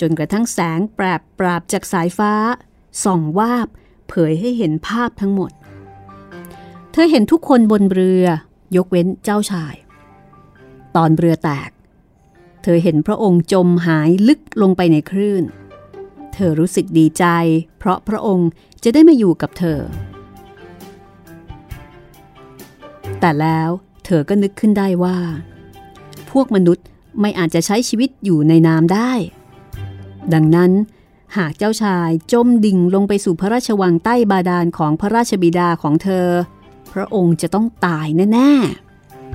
[0.00, 2.32] จนกระทั่งแสงแปรบปราบจากสายฟ้า
[3.04, 3.68] ส่องวาบ
[4.08, 5.50] เผยให้เห็นภาพทั้งหมด
[6.98, 8.26] ธอเห็นทุกคนบนเรือ
[8.76, 9.74] ยกเว้นเจ้าชาย
[10.96, 11.70] ตอนเรือแตก
[12.62, 15.44] เธอเห็นพระองค์จมหายลึกลงไปในคลื่น
[16.34, 17.24] เธอรู้สึกดีใจ
[17.78, 18.50] เพราะพระองค์
[18.82, 19.80] จะได้มาอยู่กับเธอ
[23.20, 23.70] แต่แล้ว
[24.04, 25.18] เธอก็นึกขึ้นได้ว่า
[26.30, 26.86] พวกมนุษย์
[27.20, 29.12] ไม่อาจจะใช้ชีวิตอยู่ในน้ำได้
[30.34, 30.72] ดังนั้น
[31.36, 36.26] หากเจ้าชายจมดิ่งลงไปสู่พระราชวังใต้บาดาลของพระราชบิดาของเธอ
[36.98, 38.52] ระองค์จะต้องตายแน่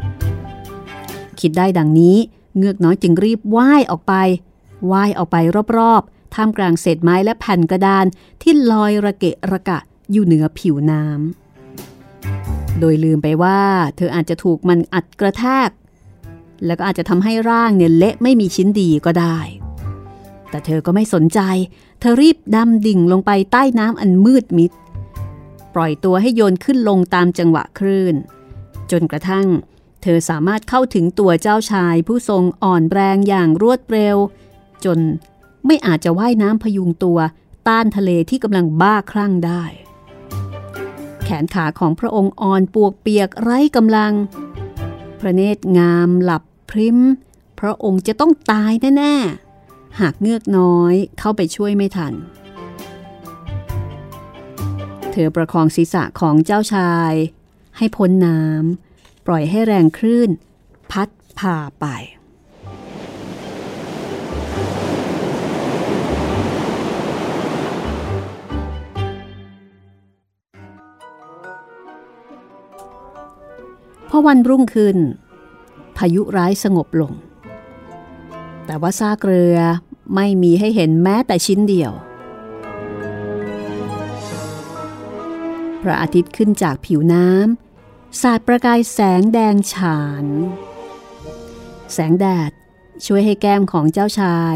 [0.03, 2.17] ๆ คิดได้ดังนี้
[2.57, 4.13] เงือกน้อยจึงรีบว่ายออกไป
[4.91, 5.37] ว่ายออกไป
[5.77, 8.05] รอบๆ ท่ามกลางเศษไม้และแผ่นกระดาน
[8.41, 9.79] ที่ลอยระเกะระกะ
[10.11, 13.59] อยู่เหนือผิวน้ำ โดยลืมไปว่า
[13.95, 15.69] เธออาจจะถูกมันอัดกระแทก
[16.65, 19.37] แล้วก็อาจจะทำให้ร่างเนี่ยเละไม่มีชิ้นดีก็ได้
[20.49, 21.39] แต่เธอก็ไม่สนใจ
[21.99, 24.71] เธอรีบดำดิ่งลงไปใต้น้ำอันมืดมิด
[25.75, 28.15] ปล่อยตัวให้โยนขึ้นลงตามจังหวะคลื่น
[28.91, 29.47] จนกระทั่ง
[30.01, 34.17] เธอสามารถเข้าถึงตัวเจ้าชายผู้ทรงอ่อนแรงอย่างรวดเร็ว
[34.85, 34.99] จน
[35.65, 37.19] ไม่อาจจะว่ายน้ำพยุงตัว
[37.67, 39.63] ต้านทะเลที่กำลังบ้าคลั่งได้
[41.23, 44.13] แขนขาของพระองค์อ่อนปวกเปียกไร้กำลัง
[45.19, 46.99] พระเนตรงามหลับพริม
[47.59, 49.15] พระองค์จะต้องตายแน่
[49.57, 52.13] ๆ หากเงือกน้อยเข้าไปช่วยไม่ทัน
[55.13, 57.13] เธอประคองศีรษะของเจ้าชาย
[57.77, 60.29] ให้พ้นน้ำปล่อยให้แรงคลื่น
[60.91, 61.85] พัดพาไป
[74.09, 74.97] พอวันรุ่งขึ้น
[75.97, 77.13] พายุร้ายสงบลง
[78.65, 79.57] แต่ว่าซากเรือ
[80.15, 81.93] ไม่มีให้เห็นแม้แต่ชิ้นเดียว
[85.81, 90.25] พระอาทิตย์ขึ้นจากผิวน้ำสาดประกายแสงแดงฉาน
[91.93, 92.51] แสงแดด
[93.05, 94.55] ช่วยให้แก้มของเจ้าชาย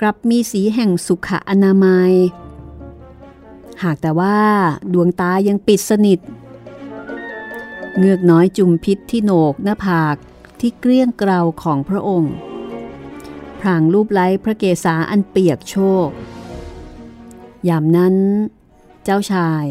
[0.00, 2.12] กลับมีสีแห่งสุขอนามัย
[3.82, 4.38] หากแต่ว่า
[4.92, 6.20] ดวงตายังปิดสนิท
[7.98, 10.16] เงือกน้อยจุมพิษที่โหนกหน้าผาก
[10.60, 12.34] ที่เกลี้ยงเกลาของพระองค์
[13.60, 16.08] พรางรูปไล้พระเกศาอันเปียกโชก
[17.68, 18.16] ยามนั้น
[19.04, 19.64] เจ้าชาย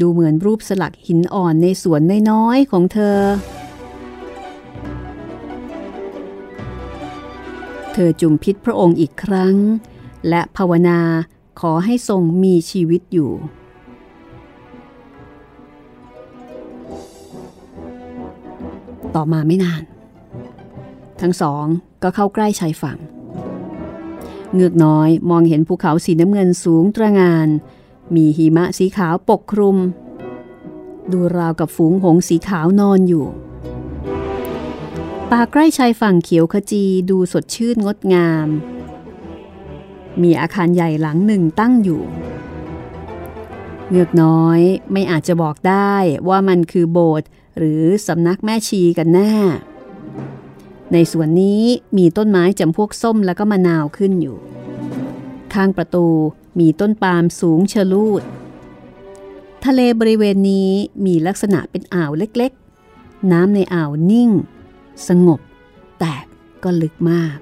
[0.00, 3.20] ดูเหมือนรูปสลักหินอ่อนในสวนน้อยๆของเธอ
[7.92, 9.54] เธอจุมพิษพระองค์อีกครั้ง
[10.28, 11.00] และภาวนา
[11.60, 13.32] ขอให้ทรงมีชีวิตอยู่
[19.14, 19.82] ต่อมาไม่นาน
[21.20, 21.64] ทั้งสอง
[22.02, 22.98] ก็เข้าใกล้ชายฝั่ง
[24.54, 27.48] เงือกน้อยมองเห็นภูเขาสีน้ำเงินสูงตระงาน
[28.14, 29.76] มีหิมะสีขาวปกคลุม
[31.12, 33.26] ดูราวกับฝูงหงสีขาวนอนอยู่
[35.30, 38.48] ป่าใกล้ชายฝั่งเขียวขจีดูสดชื่นงดงาม
[40.22, 42.02] มีอาคารใหญ่หลังหนึ่งตั้งอยู่
[43.90, 44.60] เงือกน้อย
[44.92, 45.94] ไม่อาจจะบอกได้
[46.28, 49.34] ว่ามันคือโบสถ์หรือสำนักแม่ชีกันแน่
[50.92, 51.62] ในส่วนนี้
[51.98, 54.36] มีต้นไม้จำพวกส้มแล้วก็มะนาวขึ้นอยู่
[55.54, 56.06] ข้างประตู
[56.58, 58.22] มีต้นปาล์มสูงเชลูด
[59.64, 60.70] ทะเลบริเวณนี้
[61.06, 64.30] มีลักษณะเป็นอ่าวเล็กๆ น้ำในอ่าวนิ่ง
[65.08, 65.40] สงบ
[66.00, 66.14] แต่
[66.62, 67.38] ก็ลึกมาก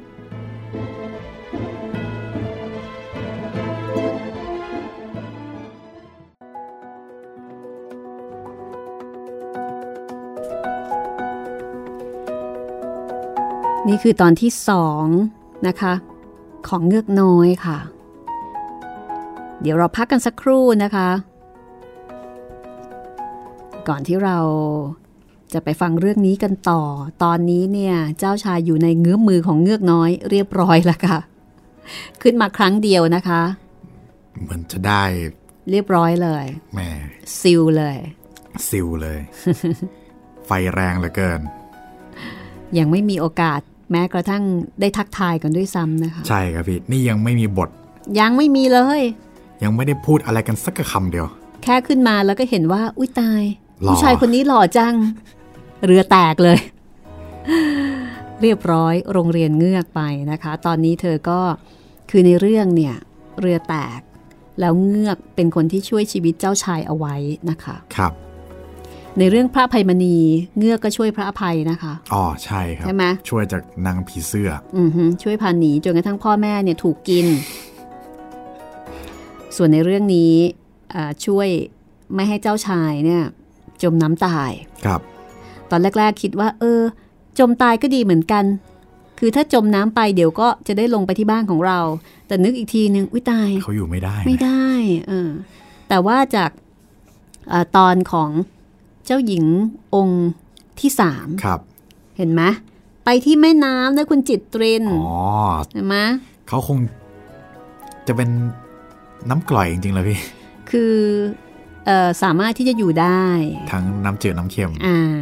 [13.88, 15.04] นี่คือตอนที่สอง
[15.66, 15.94] นะคะ
[16.68, 17.78] ของเงือกน้อยค่ะ
[19.62, 21.08] เดี๋ยวเราพักกันสักครู่นะคะ
[23.88, 24.38] ก่อนที่เรา
[25.52, 26.82] จะไปฟังเรื่องนี้กันต่อ
[27.22, 31.18] ตอนนี้เนี่ยเจ้าชายอยู่ในเงื้อมมือของเงือกน้อยเรียบร้อยแล้วค่ะ
[32.22, 33.42] ขึ้นมาครั้งเดียวนะคะ
[34.42, 35.02] เหมือนจะได้
[35.70, 36.80] เรียบร้อยเลยแหม
[37.40, 37.98] ซิลเลย
[38.68, 39.20] ซิลเลย
[40.46, 41.40] ไฟแรงเหลือเกิน
[42.78, 44.44] ยังไม่มีโอกาสแม้กระทั่ง
[44.80, 47.70] ได้ทักทายกันด้วยซ้ำนะคะ ใช่ครับพี่ นี่ยังไม่มีบท
[48.20, 49.00] ยังไม่มีเลย
[49.62, 51.26] ยังไม่ได้พูดอะไรกันสักคำเดียว
[51.62, 53.42] แค่ขึ้นมาแล้วก็เห็นว่า อุ้ยตาย
[53.82, 54.94] หล่อผู้ชายคนนี้หล่อจัง
[55.86, 56.58] เรือแตกเลย
[58.42, 61.40] เรียบร้อยโรงเรียนเงือกไปนะคะ ตอนนี้เธอก็
[62.10, 62.94] คือในเรื่องเนี่ย
[63.40, 64.00] เรือแตก
[64.60, 67.14] แล้วเงือกเป็นคนที่ช่วยชีวิตเจ้าชายเอาไว้
[67.50, 68.12] นะคะครับ
[69.18, 70.16] ในเรื่องพระอภัยมณี
[70.58, 77.26] เงือกก็ช่วยพระอภัยนะคะอ๋อใช่ครับใช่ไหมช่วยจากนางผีเสื้อ อือฮึช่วยพาหนีจนกระทั่งพ่อแม่เนี่ยถูกกิน
[79.56, 80.34] ส่วนในเรื่องนี้
[80.94, 81.48] อ่าช่วย
[82.14, 83.22] ไม่ให้เจ้าชายเนี่ย
[83.82, 84.50] จมน้ำตาย
[84.84, 85.00] ครับ
[85.70, 86.80] ตอนแรก ๆ คิดว่า เออ
[87.38, 88.44] จมตายก็ดีเหมือนกัน
[89.18, 91.78] คือถ้าจมน้ำไปเดี๋ยวก็จะได้ลงไปที่บ้านของเรา
[92.26, 94.66] แต่นึกอีกทีนึง อุ้ยตาย เขาอยู่ไม่ได้นะไม่ได้
[95.08, 95.30] เออ
[95.88, 96.50] แต่ว่าจาก
[97.52, 98.30] อาตอนของ
[99.06, 99.44] เจ้าหญิง
[99.94, 100.24] องค์
[100.80, 101.60] ที่สามครับ
[102.16, 102.42] เห็นไหม
[103.04, 105.14] ไปที่แม่น้ำนะคุณจิตเตรนอ๋อ
[105.74, 105.96] เห็นไหม
[106.48, 106.78] เขาคง
[108.06, 108.30] จะเป็น
[109.30, 110.18] น้ำกร่อยจริงๆเลยพี่
[110.70, 110.94] คือ
[111.86, 113.24] เออสามารถที่จะอยู่ได้
[113.72, 115.20] ทั้งน้ำจืดน้ำเค็มอ่า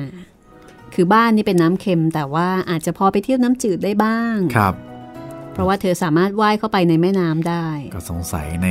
[0.95, 4.75] คือบ้านนี่เป็นน้ำเค็ม แต่ว่าอาจจะพอไปเที่ยวน้ำจืดได้บ้างครับ
[5.53, 8.69] เพราะว่าเธอสามารถว่ายเข้าไปในแม่น้ำได้ ก็สงสัยใน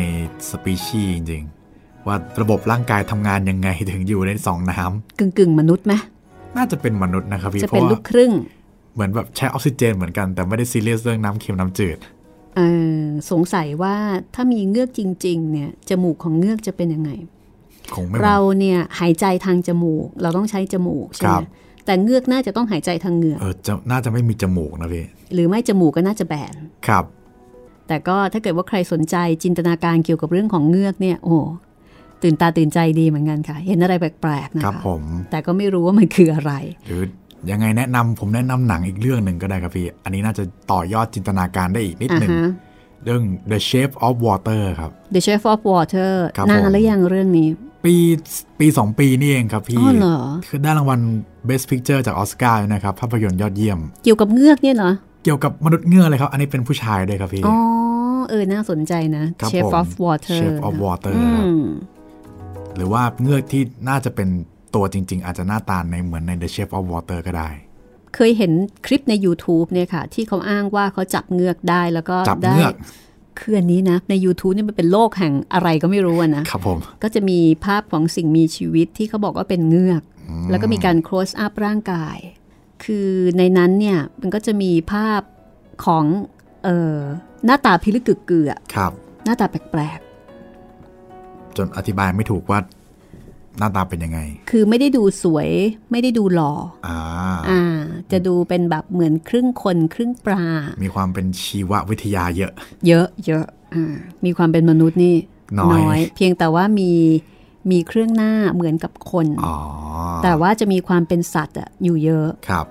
[0.50, 4.80] สปีชีส์จริงๆ ว่าระบบร่างกายทำงานยังไงถึงอยู่ในสองน้
[5.20, 8.32] กึ่งกึ่งๆมนุษย์ไหมำน่าจะเป็นมนุษย์นะครับพี่จะเพเป็นราะลูว่ากครึ่ง
[8.94, 12.21] เหมือนแบบใช้ออกซิเจนเหมือนกันแต่ไม่ได้ซีเรียสเรื่องน้ำเค็มน้ำจืดเออ
[13.32, 13.96] สงสัยว่า
[14.36, 17.12] ถ้ามีเงือกจริง ๆ เนี่ยจมูกของเงือกจะเป็นยังไง
[17.96, 21.46] คงไม่หมือนเราเนี่ยหายใจทางจมูก เราต้องใช้จมูกใช่คไหรัมบ
[21.86, 26.56] แต่เงือกน่าจะต้องหายใจทางเหงือกเออจะน่าจะไม่มีจมูกนะพี่หรือไม่จมูกก็น่าจะแบน
[26.88, 27.06] ครับ
[27.88, 31.38] แต่ก็ถ้าเกิดว่าใครสนใจจินตนาการเกี่ยวกับเรื่องของเงือกเนี่ย โอ้
[32.24, 36.54] ตื่นตาตื่นใจดีเหมือนกันค่ะ เห็นอะไรแปลกๆนะครับผมแต่ก็ไม่รู้ว่ามันคืออะไร
[36.88, 37.04] หรือ
[37.50, 42.52] ยังไงแนะนำผมแนะนำหนังอีกเรื่องหนึ่งก็ได้ครับพี่ อันนี้น่าจะต่อยอดจินตนาการได้อีกนิดอ่าหนึ่งฮะ
[43.04, 47.48] เรื่อง The Shape of Water ครับ The Chef of Water ครับนานผมแล้วยังเรื่องนี้
[47.86, 47.96] ปี
[48.60, 51.00] ปีสองปีนี่เองครับพี่อ๋อเหรอคือได้รางวัล
[51.50, 54.92] Best Picture จากออสการ์นะครับ ภาพยนตร์ยอดเยี่ยม เกี่ยวกับเงือกเนี่ยเหรอ
[55.24, 57.58] เกี่ยวกับมนุษย์เงือกเลยครับ อันนี้เป็นผู้ชายด้วยครับพี่ อ๋อ
[58.30, 61.66] เออ น่าสนใจนะครับ Chef ผม of Water Chef of Water อืครับม
[62.76, 64.30] หรือว่าเงือกที่น่าจะเป็น
[64.76, 67.50] ตัวจริง ๆ อาจจะหน้าตาในเหมือนใน The Chef of Water ก็ได้
[68.16, 68.52] เคยเห็น
[68.86, 72.74] คลิปใน YouTube เนี่ยค่ะ ที่เขาอ้างว่าเขาจับเงือกได้แล้วก็จับได้เงือก
[73.40, 80.02] คืออันนี้นะ ใน YouTube นี่มันเป็นโลกแห่งอะไรก็ไม่รู้อะนะครับผมก็จะมีภาพของสิ่งมีชีวิตที่เขาบอกว่าเป็นเงือก
[80.50, 82.18] แล้วก็มีการ close up ร่างกาย
[82.84, 85.22] คือในนั้นเนี่ยมันก็จะมีภาพ
[85.86, 86.04] ของ
[86.64, 86.98] เออ
[87.46, 88.92] หน้าตาพิลึกกึกเกือครับ
[89.26, 90.00] หน้าตาแปลก
[91.58, 92.60] จนอธิบายไม่ถูกว่า
[93.60, 95.50] หน้าตาเป็นยังไงๆคือไม่ได้ดูสวย
[95.92, 96.54] ไม่ได้ดูหล่อ
[96.88, 97.00] อ่า
[97.50, 97.62] อ่า
[98.12, 100.46] จะดูเป็นแบบเหมือนครึ่งคนครึ่งปลา
[100.84, 102.54] มีความเป็นชีววิทยาเยอะ
[102.88, 103.94] เยอะเยอะอ่า
[104.26, 105.16] มีความเป็นมนุษย์นี่
[105.74, 106.92] น้อยเพียงแต่ว่ามี
[107.72, 109.56] มีเครื่องหน้าเหมือนกับคนอ๋อ
[110.24, 112.66] แต่ว่าจะมีความเป็นสัตว์อะอยู่เยอะครับ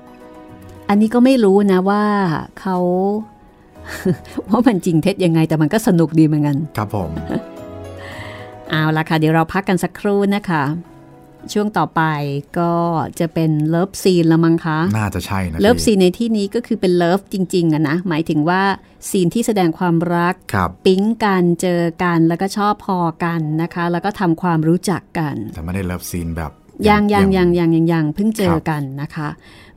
[0.89, 2.03] อันนี้ก็ไม่รู้นะว่า
[2.61, 2.77] เขา
[4.51, 7.11] ว่ามันจริงเท็จยังไงแต่มันก็สนุกดีเหมือนกัน ครับผม
[8.71, 10.65] เอาละค่ะ เดี๋ยวเราพักกันสักครู่นะคะ
[11.53, 12.03] ช่วงต่อไป
[12.59, 12.73] ก็
[13.21, 18.63] จะเป็น love scene ละมั้งคะ น่าจะใช่นะ love scene ในที่นี้ก็คือเป็น love จริงๆอะนะ หมายถึงว่า
[19.11, 26.51] scene ที่แสดงความรักครับปิ๊งกันเจอกันแล้วก็ชอบพอกันนะคะ แล้วก็ทำความรู้จักกัน แต่ไม่ได้ love scene แบบ
[26.89, 29.29] ยังยังยังยังยังยังเพิ่งเจอครับกันนะคะ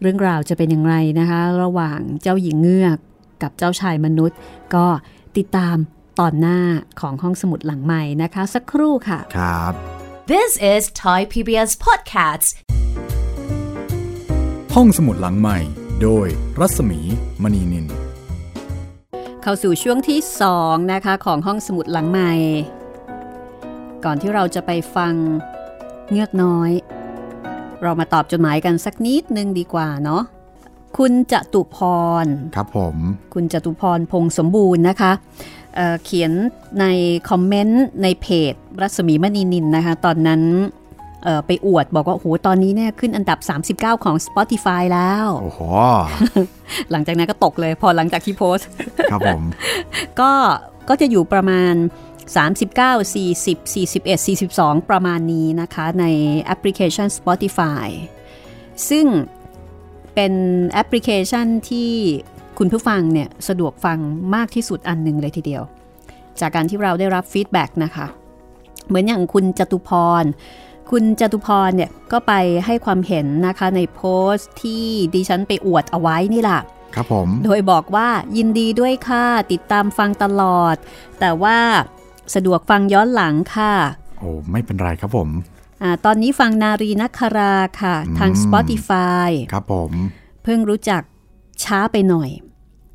[0.01, 2.97] เรื่องราวจะเป็นอย่างไรนะคะ ระหว่างเจ้าหญิงเงือก
[3.43, 4.37] กับเจ้าชายมนุษย์
[4.75, 4.85] ก็
[5.37, 5.75] ติดตาม
[6.19, 6.59] ตอนหน้า
[7.01, 9.73] ของห้องสมุดหลังไมค์นะคะ สักครู่ค่ะ ครับ
[10.31, 12.47] This is Thai PBS Podcast
[14.75, 15.57] ห้องสมุดหลังใหม่
[16.01, 16.27] โดย
[16.59, 16.99] รัศมี
[17.43, 17.85] มณีนิน
[19.41, 20.19] เข้าสู่ช่วงที่
[20.55, 22.33] 2 นะคะ ของห้องสมุดหลังใหม่
[24.05, 25.13] ก่อนที่เราจะไปฟัง
[26.11, 26.71] เงือกน้อย
[27.81, 30.23] เรามาตอบจดหมายกันสักนิดนึงดีกว่าเนาะ
[30.97, 31.77] คุณจตุพ
[32.23, 32.95] ร ครับผม
[33.33, 35.11] คุณจตุพรพงษ์สมบูรณ์นะคะ
[35.75, 36.31] เอ่อเขียน
[36.79, 36.85] ใน
[37.29, 40.41] comment ในเพจ รัศมีมณีนิลนะคะ ตอนนั้น
[41.23, 43.39] เอ่อไปอวดบอกว่าโอ้โหตอนนี้เนี่ยขึ้นอันดับ
[43.79, 45.61] 39 ของ Spotify แล้ว โอ้โห
[46.91, 48.67] หลังจากนั้นก็ตกเลยพอหลังจากที่โพสต์
[49.11, 49.41] ครับผม
[50.19, 50.31] ก็
[50.89, 51.73] ก็จะอยู่ประมาณ
[52.43, 56.05] 39 40 41 42 ประมาณนี้นะคะใน
[56.41, 57.87] แอปพลิเคชัน Spotify
[58.89, 59.05] ซึ่ง
[60.13, 60.33] เป็น
[60.69, 61.91] แอปพลิเคชันที่
[62.57, 63.99] คุณผู้ฟังเนี่ยสะดวกฟัง
[64.35, 65.63] มากที่สุดอันหนึ่งเลยทีเดียว
[66.39, 68.07] จากการที่เราได้รับ feedback นะคะ
[68.87, 69.89] เหมือนอย่างคุณจตุพ
[70.21, 70.23] ร
[70.91, 72.33] คุณจตุพรเนี่ยก็ไป
[72.65, 74.01] ให้ความเห็นนะคะในโพ
[74.33, 76.61] สต์ที่ดิฉันไปอวดเอาไว้นี่แหละ
[76.95, 80.75] ครับผม โดยบอกว่ายินดีด้วยค่ะติดตามฟังตลอด
[81.19, 81.57] แต่ว่า
[82.35, 83.73] สะดวกฟังย้อนหลังค่ะ
[84.19, 85.29] โอ้ไม่เป็นไรครับผม
[85.81, 89.91] อาตอนนี้ฟังนารีนักคาราค่ะ ทางอืม Spotify ครับผม
[90.43, 91.01] เพิ่งรู้จัก
[91.65, 92.29] ช้าไปหน่อย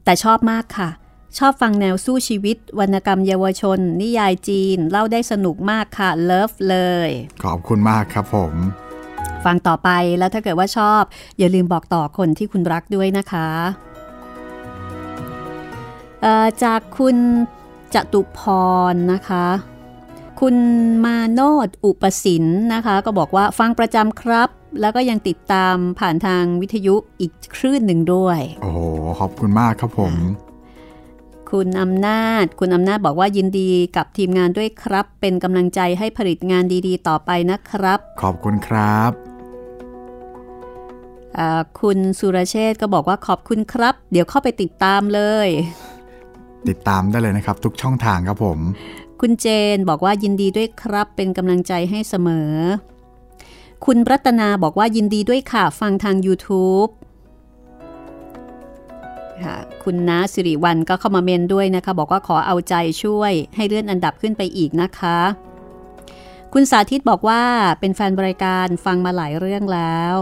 [0.04, 0.90] แต่ชอบมากค่ะ
[1.38, 6.76] ชอบฟังแนวสู้ชีวิต วรรณกรรมเยาวชน นิยายจีน เล่าได้สนุกมากค่ะ เลิฟเล
[7.08, 7.10] ย
[7.44, 8.54] ขอบคุณมากครับผม
[9.44, 11.02] ฟังต่อไปแล้วถ้าเกิดว่าชอบ
[11.38, 13.48] อย่าลืมบอกต่อคนที่คุณรักด้วยนะคะ
[16.22, 17.16] เอ่อจากคุณ
[17.94, 18.40] จตุพ
[18.92, 19.46] รนะคะ
[20.40, 20.56] คุณ
[21.04, 24.48] มาโนดอุปสินนะคะ ก็บอกว่าฟังประจำครับ
[24.80, 28.80] แล้วก็ยังติดตามผ่านทางวิทยุอีกคลื่นหนึ่งด้วย โอ้โห
[29.20, 30.14] ขอบคุณมากครับผม
[31.50, 39.10] คุณอำนาจ คุณอำนาจบอกว่ายินดีกับทีมงานด้วยครับ เป็นกำลังใจให้ผลิตงานดีๆ ต่อไปนะครับ ขอบคุณครับ
[41.38, 45.48] อ่าคุณสุรเชษฐ์ก็บอกว่าขอบคุณครับ เดี๋ยวเข้าไปติดตามเลย
[46.68, 48.58] ติดตามได้เลยนะครับ ทุกช่องทางครับผม
[49.20, 52.50] คุณเจนบอกว่ายินดีด้วยครับ เป็นกำลังใจให้เสมอ
[53.84, 56.90] คุณรัตนาบอกว่ายินดีด้วยค่ะ ฟังทาง YouTube
[59.42, 65.18] ค่ะคุณน้าสิริวัลก็เข้ามาเมนด้วยนะคะ บอกว่าขอเอาใจช่วยให้เลื่อนอันดับขึ้นไปอีกนะคะ
[66.52, 67.42] คุณสาธิตบอกว่า
[67.80, 70.14] เป็นแฟนบริการฟังมาหลายเรื่องแล้ว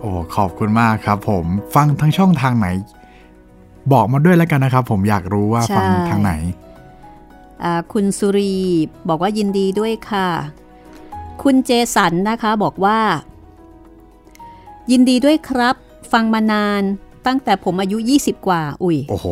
[0.00, 2.68] โอ้ขอบคุณมากครับผมฟังทั้งช่องทางไหน
[3.92, 6.32] บอกมาด้วยแล้วกันนะครับ ผมอยากรู้ว่าใช่ฟังทางไหน
[7.62, 8.54] อ่าคุณสุรี
[9.08, 10.28] บอกว่ายินดีด้วยค่ะ
[11.42, 12.98] คุณเจสันนะคะบอกว่า
[14.90, 15.76] ยินดีด้วยครับ
[16.12, 16.82] ฟังมานาน
[17.26, 19.26] ตั้งแต่ผมอายุ 20 กว่า อุ้ยโอ้โห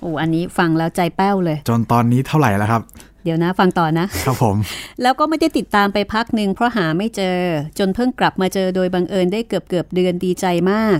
[0.00, 2.82] โอ้อันนี้ฟังแล้วใจแป้วเลย จนตอนนี้เท่าไหร่แล้วครับ
[3.24, 4.56] เดี๋ยวนะฟังต่อนะ ครับผม
[5.02, 7.38] แล้วก็ไม่ได้ติดตามไปพักหนึ่งเพราะหาไม่เจอ
[7.78, 10.98] จนเพิ่งกลับมาเจอโดยบังเอิญได้เกือบเกือบๆเดือนดีใจมาก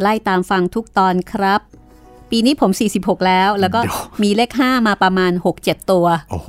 [0.00, 1.60] ไล่ตามฟังทุกตอนครับ
[2.32, 6.48] ปีนี้ผม 46 แล้ว แล้วก็เดี๋ยวมีเลข 5 มาประมาณ 6-7 ตัว โอ้โห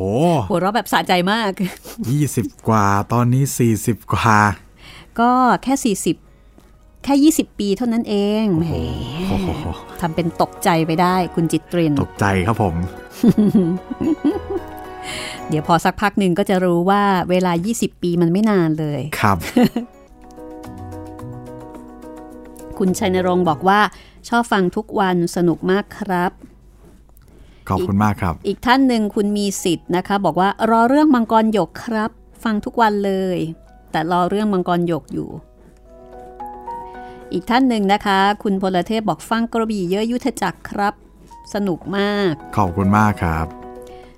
[0.50, 1.52] หัวเราะแบบสะใจมาก
[2.10, 3.44] 20 กว่าตอนนี้
[3.78, 4.40] 40 กว่า
[5.20, 5.32] ก็
[5.64, 5.96] แค่
[6.50, 8.66] 40 แค่ 20 ปีเท่านั้นเองแหม
[9.30, 9.48] โอ้โห
[10.02, 12.76] ทำเป็นตกใจไปได้คุณจิตรินตกใจครับผม
[15.50, 19.38] เดี๋ยวพอสักพักหนึ่งก็จะรู้ว่าเวลา 20 ปีมันไม่นานเลย ครับ
[22.78, 23.80] คุณชัยนรงค์บอกว่า
[24.30, 26.32] ชอบฟังทุกวันสนุกมากครับ
[27.70, 32.12] ขอบคุณมากครับ อีกท่านหนึ่งคุณมีสิทธิ์นะคะ บอกว่ารอเรื่องมังกรหยกครับ
[32.44, 33.38] ฟังทุกวันเลย
[33.92, 35.30] แต่รอเรื่องมังกรหยกอยู่
[37.34, 40.94] อีกท่านหนึ่งนะคะ คุณพลเทพบอกฟังกระบี่เยอะยุทธจักรครับ
[41.54, 43.46] สนุกมาก ขอบคุณมากครับ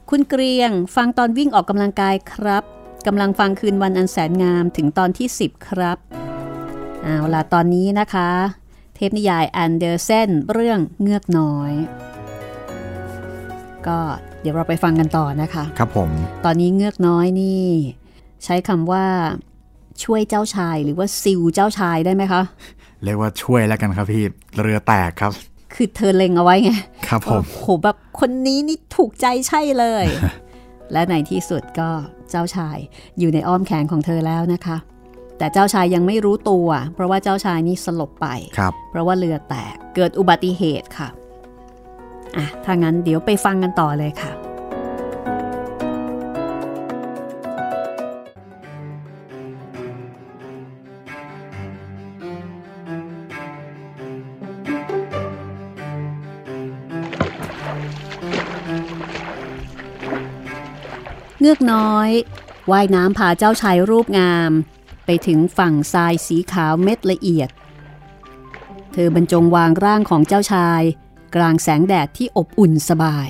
[0.10, 2.64] คุณเกรียงฟังตอนวิ่งออกกำลังกายครับ
[3.08, 5.97] กำลังฟังคืนวันอันแสนงามถึงตอนที่ 10 ครับ
[7.03, 8.30] เอาล่ะตอนนี้นะคะ
[8.96, 11.72] เทพนิยายแอนเดอร์เซนเรื่องเงือกน้อย
[13.88, 13.98] ก็
[14.41, 16.10] เดี๋ยวเราไปฟังกันต่อนะคะ ครับผม
[16.46, 17.64] ตอนนี้เงือกน้อยนี่
[18.43, 19.06] ใช้คำว่า
[20.04, 22.41] ช่วยเจ้าชายหรือว่าซิลเจ้าชายได้ไหมคะ
[23.04, 24.24] เรียกว่าช่วยแล้วกันครับพี่
[24.62, 25.32] เรือแตกครับ
[25.74, 26.72] คือเธอเล็งเอาไว้ไง
[27.08, 30.06] ครับผมโอ้โหแบบคนนี้นี่ถูกใจใช่เลย
[30.91, 31.89] และในที่สุดก็
[32.30, 32.78] เจ้าชาย
[33.20, 34.78] อยู่ในอ้อมแขนของเธอแล้วนะคะ
[35.38, 38.28] แต่เจ้าชายยังไม่รู้ตัว เพราะว่าเจ้าชายนี่สลบไป
[38.58, 41.10] ครับเพราะว่าเรือแตกเกิดอุบัติเหตุค่ะ
[42.38, 44.34] อะถ้างั้นเดี๋ยวไปฟังกันต่อเลยค่ะ
[61.40, 62.10] เงือกน้อย
[62.72, 64.52] ว่ายน้ำพาเจ้าชายรูปงาม
[65.06, 67.49] ไปถึงฝั่งทรายสีขาวเม็ดละเอียด
[68.91, 70.82] เธอบรรจงวางร่างของเจ้าชาย
[71.36, 73.30] กลางแสงแดดที่อบอุ่นสบาย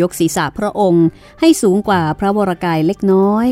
[0.00, 1.06] ยกศีรษะพระองค์
[1.40, 3.46] ให้สูงกว่าพระวรกายเล็กน้อย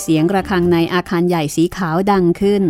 [0.00, 2.62] เสียงระฆังในอาคารใหญ่สีขาวดังขึ้น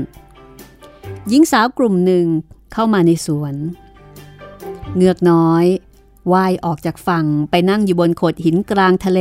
[1.29, 2.27] หญิงสาวกลุ่มหนึ่ง
[2.73, 3.55] เข้ามาในสวน
[4.97, 5.65] เงือกน้อย
[6.33, 9.21] ว่ายออกจากฝั่งไปนั่งอยู่บนโขดหินกลางทะเล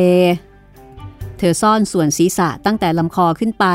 [1.41, 3.65] เธอซ่อนส่วนศีรษะตั้งแต่ลำคอขึ้นไป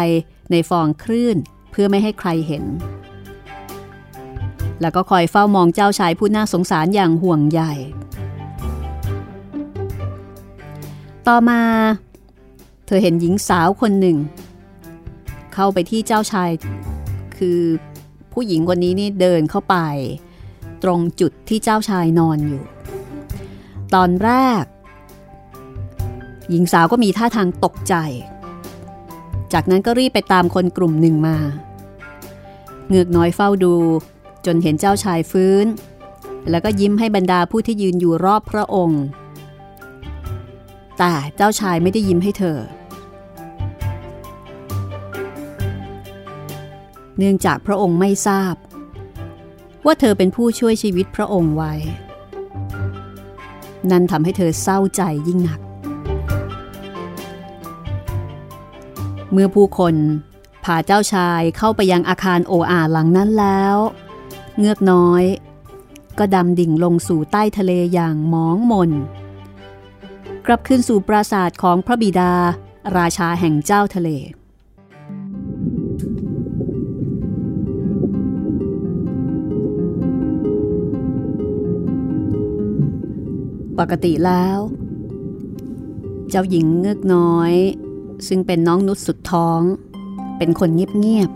[0.50, 1.36] ในฟองคลื่น
[1.70, 2.64] เพื่อไม่ให้ใครเห็น
[4.80, 7.60] แล้วก็คอยเฝ้ามองเจ้าชายผู้น่าสงสารอย่างห่วงใย
[11.26, 11.62] ต่อมา
[12.86, 14.18] เธอเห็นหญิงสาวคนหนึ่ง
[15.54, 16.50] เข้าไปที่เจ้าชาย
[17.36, 17.60] คือ
[18.32, 19.76] ผู้หญิงคนนี้นี่เดินเข้าไป
[20.82, 22.62] ตรงจุดที่เจ้าชายนอนอยู่
[23.94, 24.30] ตอนแร
[24.62, 24.64] ก
[26.51, 27.95] หญิงสาวก็มีท่าทางตกใจ
[29.53, 31.36] จากนั้นก็รีบไปตามคนกลุ่มหนึ่งมา
[32.88, 33.74] เงือกน้อยเฝ้าดู
[34.47, 35.66] จนเห็นเจ้าชายฟื้น
[36.51, 39.03] แล้วก็ยิ้มให้บรรดาผู้ที่ยืนอยู่รอบพระองค์
[40.99, 42.59] แต่เจ้าชายไม่ได้ยิ้มให้เธอ
[47.18, 48.55] เนื่องจากพระองค์ไม่ทราบ
[49.84, 51.72] ว่าเธอเป็นผู้ช่วยชีวิตพระองค์ไว้
[53.90, 55.61] นั่นทำให้เธอเศร้าใจยิ่งหนัก
[59.37, 59.95] เมื่อผู้คน
[60.64, 63.76] พาเจ้าชายเข้าไปยังอาคารโออาหลังนั้นแล้ว
[64.59, 65.24] เงือกน้อย
[66.18, 68.91] ก็ดำดิ่งลงสู่ใต้ทะเลอย่างมองมน
[70.47, 72.32] กลับคืนสู่ปราสาทของพระบิดา
[72.97, 74.09] ราชาแห่งเจ้าทะเล
[83.78, 84.59] ปกติแล้ว
[86.30, 87.53] เจ้าหญิงเงือกน้อย
[88.28, 89.60] ซึ่งเป็นน้องนุชสุดท้อง
[90.38, 91.30] เป็นคนเงียบ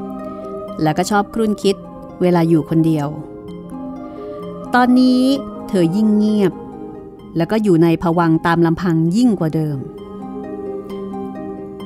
[0.00, 1.76] ๆ แล้วก็ชอบครุ่นคิด
[2.20, 3.06] เวลาอยู่คนเดียว
[4.74, 5.22] ตอนนี้
[5.68, 6.52] เธอยิ่งเงียบ
[7.36, 9.78] แล้วก็อยู่ในผวังตามลำพังยิ่งกว่าเดิม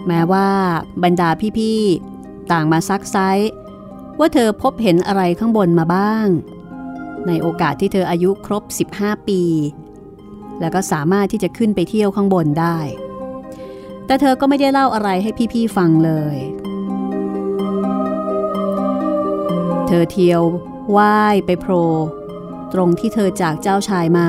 [0.07, 0.49] แม้ว่า
[1.03, 3.17] บรรดาพี่ๆ ต่างมาซักไซ
[4.19, 6.29] ว่าเธอพบเห็นอะไรข้างบนมาบ้าง
[7.27, 8.63] ในโอกาสที่เธออายุครบ
[8.97, 9.43] 15 ปี
[10.61, 12.79] แล้วก็สามารถที่จะขึ้นไปเที่ยวข้างบนได้
[14.09, 16.37] แต่เธอก็ไม่ได้เล่าอะไรให้พี่ๆฟังเลย
[19.87, 20.43] เธอเที่ยว
[20.97, 21.89] ว่ายไปโผล่
[22.73, 24.29] ตรงที่เธอจากเจ้าชายมา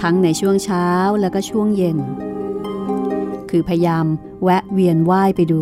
[0.00, 0.86] ทั้งในช่วงเช้า
[1.20, 1.98] แล้วก็ช่วงเย็น
[3.50, 4.06] คือพยายาม
[4.42, 5.60] แวะเวียนว่ายไปดู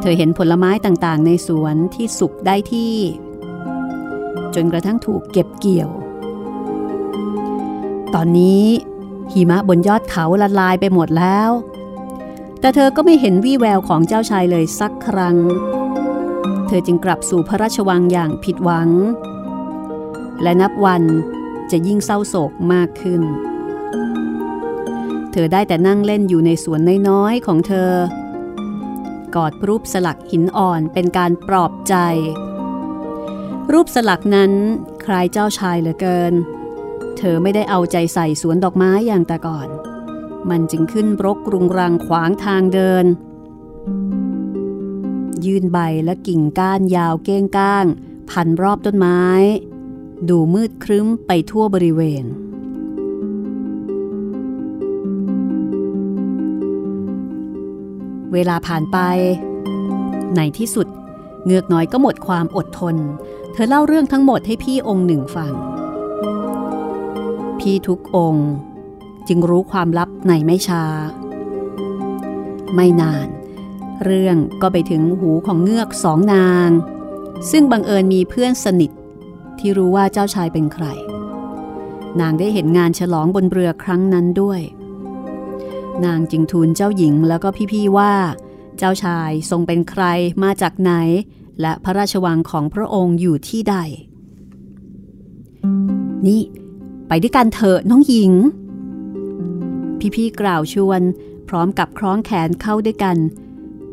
[0.00, 2.94] เธอเห็นผลไม้ต่างๆ ในสวนที่สุกได้ที่
[4.54, 5.90] จนกระทั่งถูกเก็บเกี่ยว
[8.14, 8.64] ตอนนี้
[9.32, 11.50] หิมะบนยอดเขาละลายไปหมดแล้ว
[12.60, 15.36] แต่เธอก็ไม่เห็นวี่แววของเจ้าชายเลยสักครั้ง
[16.66, 18.90] เธอจึงกลับสู่พระราชวังอย่างผิดหวัง
[20.42, 21.02] และนับวัน
[21.70, 23.22] จะยิ่งเศร้าโศกมากขึ้น
[25.32, 27.92] เธอได้แต่นั่งเล่นอยู่ในสวนน้อยๆของเธอ
[29.34, 31.94] กอดรูปสลักหินอ่อนเป็นการปลอบใจ
[33.72, 34.52] รูปสลักนั้น
[35.04, 36.34] คล้ายเจ้าชายเหลือเกิน
[37.22, 39.68] เธอไม่ได้เอาใจใส่สวนดอกไม้อย่างแต่ก่อน
[40.50, 43.06] มันจึงขึ้นรกรุงรังขวางทางเดิน
[45.44, 47.86] ยื่นใบและกิ่งก้านยาวเก้งก้าง
[48.30, 49.22] พันรอบต้นไม้
[50.28, 52.24] ดูมืดครึ้มไปทั่วบริเวณ
[58.32, 58.98] เวลาผ่านไป
[60.36, 60.86] ในที่สุด
[61.44, 62.96] เงือกน้อยก็หมดความอดทน
[63.52, 65.54] เธอเล่าเรื่องทั้งหมดให้พี่องค์หนึ่งฟัง
[67.60, 68.50] พี่ทุกองค์
[69.28, 70.84] จึงรู้ความลับในไม่ช้า
[72.74, 73.28] ไม่นาน
[74.04, 76.70] เรื่องก็ไปถึงหูของเงือกสองนาง
[77.50, 78.90] ซึ่งบังเอิญมีเพื่อนสนิท
[79.58, 80.86] ที่รู้ว่าเจ้าชายเป็นใคร
[82.20, 84.60] นางได้เห็นงานฉลองบนเรือครั้งนั้นด้วย
[86.04, 88.14] นางจึงทูลเจ้าหญิงแล้วก็พี่ๆว่า
[88.78, 90.04] เจ้าชายทรงเป็นใคร
[90.42, 90.92] มาจากไหน
[91.60, 93.76] และพระราชวังของพระองค์อยู่ที่ใด
[96.26, 96.42] นี่
[97.12, 98.32] ไปด้วยกันเถอะน้องหญิง
[100.14, 101.02] พี่ๆกล่าวชวน
[101.48, 103.16] พร้อมกับคล้องแขนเข้าด้วยกัน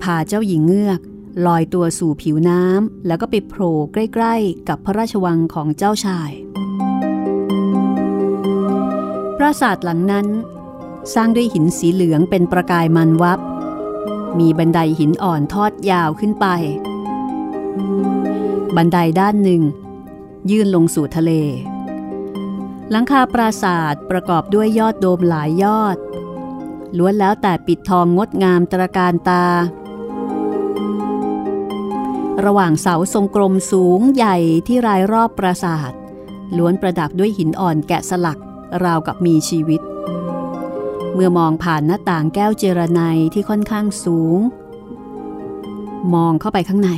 [0.02, 1.00] พาเจ้าหญิงเงือก
[1.46, 6.32] ลอยตัวสู่ผิวน้ำแล้วก็ไปโผล่ใกล้ๆ กับพระราชวังของเจ้าชาย
[9.38, 10.28] ปราสาทหลังนั้น
[11.14, 13.40] สร้างด้วยหินสีเหลืองเป็นประกายมันวับ
[14.40, 16.46] มีบันไดหินอ่อนทอดยาวขึ้นไป
[18.76, 19.62] บันไดด้านหนึ่ง
[20.50, 21.32] ยื่นลงสู่ทะเล
[22.92, 25.98] หลังคาปราสาทประกอบด้วยยอดโดมหลายยอด
[26.98, 29.46] ล้วนแล้วแต่ปิดทองงดงามตระการตา
[32.46, 35.92] ระหว่างเสาทรงกลมสูงใหญ่ที่รายรอบปราสาท
[36.58, 38.38] ล้วนประดับด้วยหินอ่อนแกะสลัก
[38.84, 39.82] ราวกับมีชีวิต
[41.14, 43.02] เมื่อมองผ่านหน้าต่างแก้วเจรไน
[43.34, 44.40] ที่ค่อนข้างสูง
[46.14, 46.92] มองเข้าไปข้างใน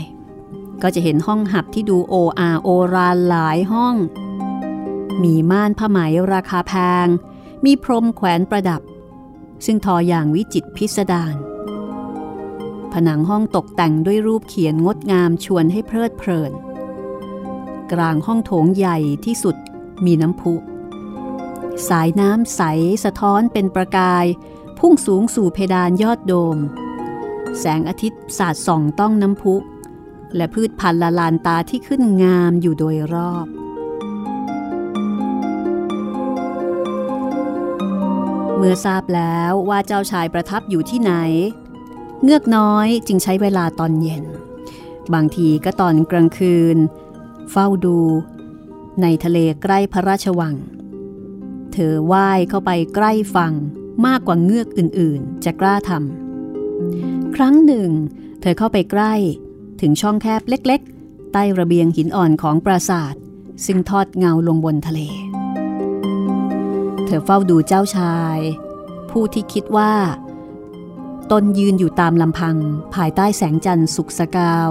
[0.82, 3.96] ก็จะเห็นห้องหับที่ดูโออาโอรานหลายห้อง
[5.24, 6.00] มีม่านผ้าไหม
[6.34, 6.74] ราคาแพ
[7.06, 7.08] ง
[7.66, 8.82] มีพรมแขวนประดับ
[9.66, 11.36] ซึ่งทออย่างวิจิตพิสดาร
[12.92, 16.52] ผนังห้องตกแต่งด้วยรูปเขียนงดงามชวนให้เพลิดเพลิน
[17.92, 19.56] กลางห้องโถงใหญ่ที่สุด
[20.06, 20.54] มีน้ำพุ
[21.90, 22.62] สายน้ำใส
[23.04, 24.26] สะท้อนเป็นประกาย
[24.80, 26.58] พุ่งสูงสู่เพดานยอดโดม
[27.60, 29.56] แสงอาทิตย์สาดส่องต้องน้ำพุ
[30.36, 33.48] และพืชพันธุ์ละลานตาที่ขึ้นงามอยู่โดยรอบ
[38.62, 41.14] เมื่อทราบแล้วว่าเจ้าชายประทับอยู่ที่ไหน
[42.24, 44.24] เงือกน้อยจึงใช้เวลาตอนเย็น
[45.14, 46.78] บางทีก็ตอนกลางคืน
[47.52, 48.00] เฝ้าดู
[49.02, 50.56] ในทะเลใกล้พระราชวัง
[51.74, 53.54] เธอว่ายเข้าไปใกล้ฝั่ง
[54.06, 57.90] มากกว่าเงือกอื่นๆ จะกล้าทำครั้งหนึ่ง
[58.42, 59.14] เธอเข้าไปใกล้
[59.82, 63.16] ถึงช่องแคบเล็กๆ ใต้ระเบียงหินอ่อนของปราสาท
[63.66, 65.02] ซึ่งทอดเงาลงบนทะเล
[67.12, 68.38] เธอเฝ้าดูเจ้าชาย
[69.10, 69.94] ผู้ที่คิดว่า
[71.32, 72.56] ตนยืนอยู่ตามลำพัง
[72.94, 74.70] ภายใต้แสงจันทร์สุกสกาว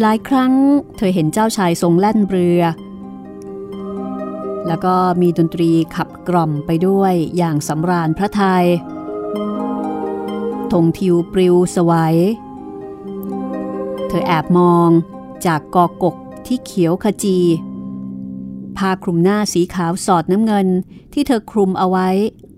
[0.00, 0.52] หลายครั้ง
[0.96, 2.62] เธอเห็นเจ้าชายทรงแล่นเรือ
[4.66, 8.66] แล้วก็มีดนตรีขับกล่อมไปด้วยอย่างสำราญพระไทย
[10.72, 12.16] ธงทิวปลิวสวัย
[14.08, 14.90] เธอแอบมอง
[15.46, 17.38] จากกอกกที่เขียวขจี
[18.78, 20.68] ผ้าคลุมหน้าสีขาวสอดน้ำเงิน
[21.12, 22.08] ที่เธอคลุมเอาไว้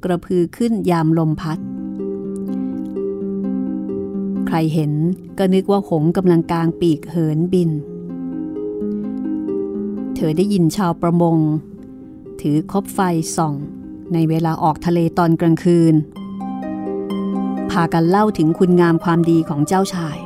[0.04, 1.58] กระพือขึ้นยามลมพัด
[4.46, 4.92] ใครเห็น
[5.38, 7.70] ก็นึกว่าหงกำลังกลางปีกเหินบิน
[10.14, 11.36] เธอได้ยินชาวประมง
[12.40, 12.98] ถือคบไฟ
[13.36, 13.54] ส่อง
[14.12, 15.94] ในเวลาออกทะเลตอนกลางคืน
[17.70, 20.18] พากันเล่าถึงคุณงามความดีของเจ้าชาย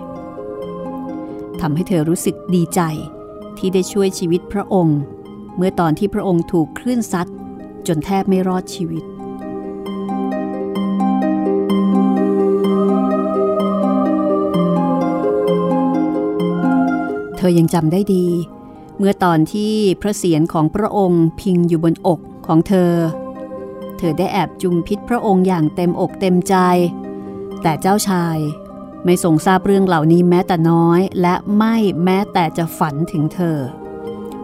[1.60, 2.80] ทำให้เธอรู้สึกดีใจ
[3.58, 5.00] ที่ได้ช่วยชีวิตพระองค์
[5.56, 7.30] เมื่อตอนที่พระองค์ถูกคลื่นซัด
[7.86, 9.04] จนแทบไม่รอดชีวิต
[17.36, 18.26] เธอยังจำได้ดี
[18.98, 22.92] เมื่อตอนที่พระเศียรของพระองค์พิงอยู่บนอกของเธอ
[23.98, 26.56] เธอได้แอบจุมพิษพระองค์อย่างเต็มอกเต็มใจ
[27.62, 28.38] แต่เจ้าชาย
[29.04, 33.58] ไม่ทรงทราบเรื่องเหล่านี้แม้แต่น้อย และไม่แม้แต่จะฝันถึงเธอ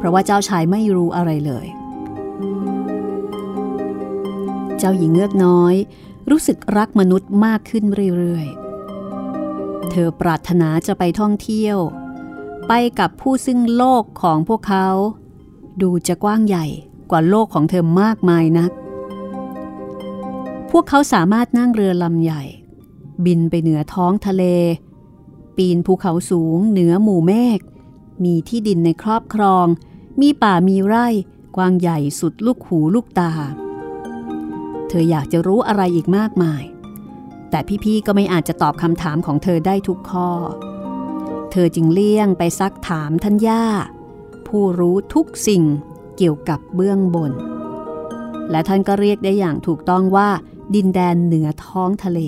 [0.00, 1.66] เพราะว่าเจ้าชายไม่รู้อะไรเลย
[4.78, 5.74] เจ้าหญิงเงือกน้อย
[6.30, 7.84] รู้สึกรักมนุษย์มากขึ้น
[8.18, 11.78] เรื่อยๆ เธอปรารถนาจะไปท่องเที่ยว
[12.68, 14.88] ไปกับผู้ซึ่งโลกของพวกเขา
[15.82, 16.66] ดูจะกว้างใหญ่
[17.10, 18.70] กว่าโลกของเธอมากมายนัก
[20.70, 22.42] พวกเขาสามารถนั่งเรือลำใหญ่
[23.24, 24.44] บินไปเหนือท้องทะเล
[25.56, 27.60] ปีนภูเขาสูงเหนือหมู่เมฆ
[28.24, 29.66] มีที่ดินในครอบครอง
[30.20, 31.06] มีป่ามีไร่
[31.56, 33.32] กว้างใหญ่สุดลูกหูลูกตา
[34.88, 36.62] เธออยากจะรู้อะไรอีกมากมาย
[37.50, 40.30] แต่พี่ๆก็ไม่อาจจะตอบคำถามของเธอได้ทุกข้อ
[41.50, 43.64] เธอจึงเลี่ยงไปซักถามท่านย่า
[44.48, 45.64] ผู้รู้ทุกสิ่ง
[46.16, 47.32] เกี่ยวกับเบื้องบน
[48.50, 50.28] และท่านก็เรียกได้อย่างถูกต้องว่า
[50.74, 52.20] ดินแดนเหนือท้องทะเล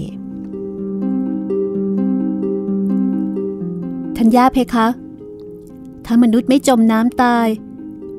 [4.17, 4.89] ทัญญาเพคะ
[6.07, 7.47] ถ้ามนุษย์ไม่จมน้ำตาย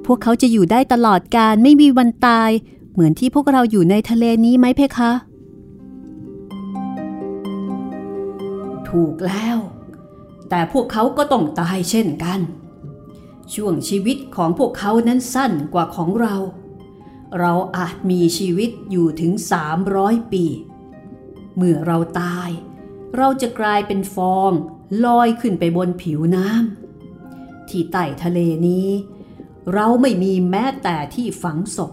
[0.06, 2.50] พวกเขาจะอยู่ได้ตลอดการไม่มีวันตาย
[2.94, 5.12] เหมือนที่พวกเราอยู่ในทะเลนี้ไหมเพคะ
[8.90, 9.58] ถูกแล้ว
[10.50, 12.40] แต่พวกเขาก็ต้องตายเช่นกัน
[13.54, 16.36] ช่วงชีวิตของพวกเขานั้นสั้นกว่าของเรา
[17.40, 19.32] เราอาจมีชีวิตอยู่ถึง
[19.84, 20.46] 300 ปี
[21.56, 22.50] เมื่อเราตาย
[23.18, 24.52] เราจะกลายเป็นฟอง
[25.06, 28.90] ลอยขึ้นไปบนผิวน้ำที่ใต้ทะเลนี้
[29.74, 31.92] เราไม่มีแม้แต่ที่ฝังศพ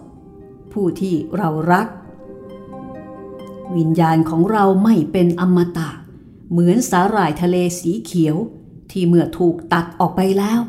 [0.73, 1.87] ผู้ที่เรารัก
[3.77, 5.91] วิญญาณของเราไม่เป็นอมตะ
[6.51, 8.37] เหมือนสาหร่ายทะเลสีเขียว
[8.91, 10.61] ที่เมื่อถูกตัดออกไปแล้ว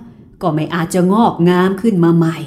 [0.41, 2.37] ก็ไม่อาจจะงอกงามขึ้นมาใหม่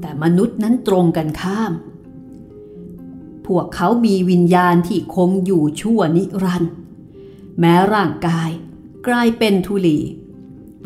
[0.00, 1.72] แต่มนุษย์นั้นตรงกันข้าม
[3.46, 6.72] พวกเขามีวิญญาณที่คงอยู่ชั่วนิรันดร์
[7.58, 8.50] แม้ร่างกาย
[9.06, 9.98] กลายเป็นทุลี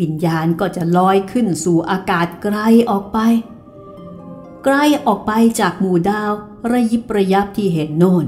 [0.01, 2.57] วิญญาณก็จะลอยขึ้นสู่อากาศไกล
[2.91, 3.19] ออกไป
[4.65, 4.77] ไกล
[5.07, 6.33] ออกไปจากหมู่ดาว
[6.71, 8.27] ระยิบระยับที่เห็นโน่น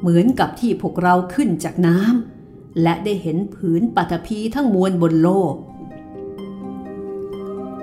[0.00, 5.54] เหมือนกับที่พวกเราขึ้นจากน้ำและได้เห็นผืนปัตภีทั้งมวลบนโลก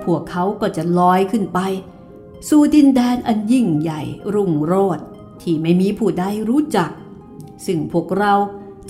[0.04, 1.60] พวกเขาก็จะลอยขึ้นไป
[2.48, 4.02] สู่ดินแดนอันยิ่งใหญ่
[4.34, 5.04] รุ่งโรจน์
[5.42, 6.90] ที่ไม่มีผู้ใดรู้จัก
[7.66, 8.34] ซึ่งพวกเรา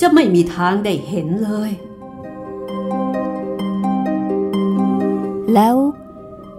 [0.01, 1.73] จะไม่มีทางได้เห็นเลย
[5.55, 5.77] แล้ว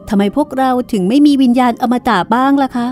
[0.09, 2.87] ทำไมพวกเราถึงไม่มีวิญญาณอมตะบ้างล่ะคะ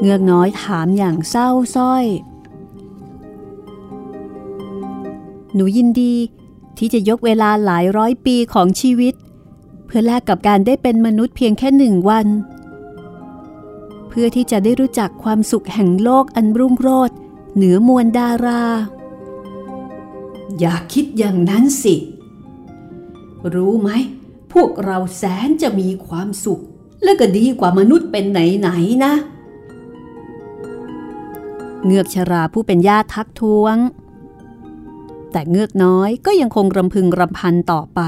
[0.00, 2.04] เงือกน้อยถามอย่างเศร้าส้อย
[5.54, 6.14] หนูยินดี
[6.78, 9.14] ที่จะยกเวลาหลายร้อยปีของชีวิต
[9.86, 12.26] เพื่อแลกกับการได้เป็นมนุษย์เพียงแค่หนึ่งวัน
[14.08, 17.16] เพื่อที่จะได้รู้จักความสุขแห่งโลกอันรุ่งโรจน์
[17.54, 18.64] เหนือมวลดารา
[20.58, 21.94] อย่าคิดอย่างนั้นสิ
[23.54, 23.90] รู้ไหม
[24.52, 26.62] พวกเราแสนจะมีความสุข
[27.04, 29.14] และก็ดีกว่ามนุษย์เป็นไหนๆนะ
[31.84, 33.76] เงือกชราผู้เป็นญาติทักท้วง
[35.32, 38.00] แต่เงือกน้อยก็ยังคงรำพึงรำพันต่อไป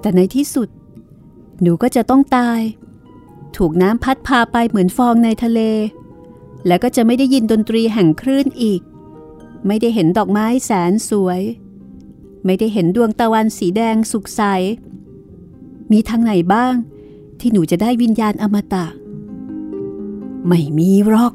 [0.00, 0.68] แต่ในที่สุด
[1.62, 2.60] หนูก็จะต้องตาย
[3.56, 5.60] ถูกน้ำพัดพาไปเหมือนฟองในทะเล
[6.66, 8.80] และก็จะไม่ได้ยินดนตรีแห่งคลื่นอีก
[9.66, 11.40] ไม่ได้เห็นดอกไม้แสนสวย
[12.44, 14.42] ไม่ได้เห็นดวงตะวันสีแดงสุกใส
[15.92, 16.74] มีทางไหนบ้าง
[17.40, 18.86] ที่หนูจะได้วิญญาณอมตะ
[20.46, 21.32] ไม่มีหรอก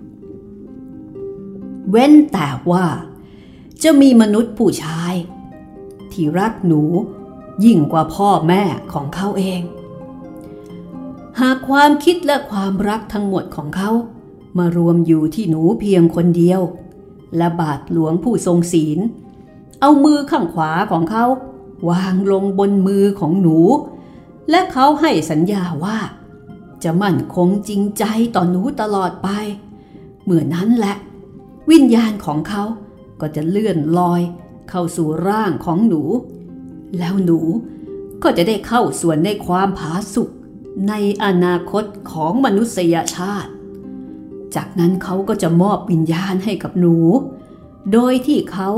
[1.89, 2.85] เว้นแต่ว่า
[3.83, 5.13] จะมีมนุษย์ผู้ชาย
[6.11, 6.81] ที่รักหนู
[7.65, 9.61] ยิ่งกว่าพ่อแม่ของเขาเอง
[11.39, 13.91] หากความคิดและความรักทั้งหมดของเขา
[14.57, 16.61] มารวมอยู่ที่หนูเพียงคนเดียว
[17.37, 18.99] และบาทหลวงผู้ทรงศีล
[19.81, 21.25] เอามือข้างขวาของเขา
[21.89, 23.57] วางลงบนมือของหนู
[24.49, 25.99] และเขาให้สัญญาว่า
[26.83, 28.03] จะมั่นคงจริงใจ
[28.35, 29.29] ต่อหนูตลอดไป
[30.23, 30.95] เมื่อนั้นแหละ
[31.71, 32.63] วิญญาณของเขา
[33.21, 34.21] ก็จะเลื่อนลอย
[34.69, 36.01] เข้าสู่ร่างของหนู
[36.97, 37.39] แล้วหนู
[38.23, 40.29] ก็จะได้เข้าส่วนในความผาสุก
[40.87, 43.51] ในอนาคตของมนุษยชาติ
[44.55, 46.97] จากนั้นเขาก็จะมอบวิญญาณให้กับหนู
[47.93, 48.69] โดยที่เขา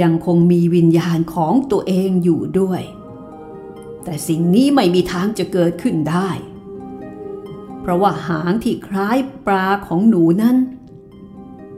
[0.00, 2.82] ยังคงมีวิญญาณของตัวเองอยู่ด้วย
[4.04, 6.30] แต่สิ่งนี้ไม่มีทางจะเกิดขึ้นได้
[7.80, 10.56] เพราะว่าหางที่คล้ายปลาของหนูนั้น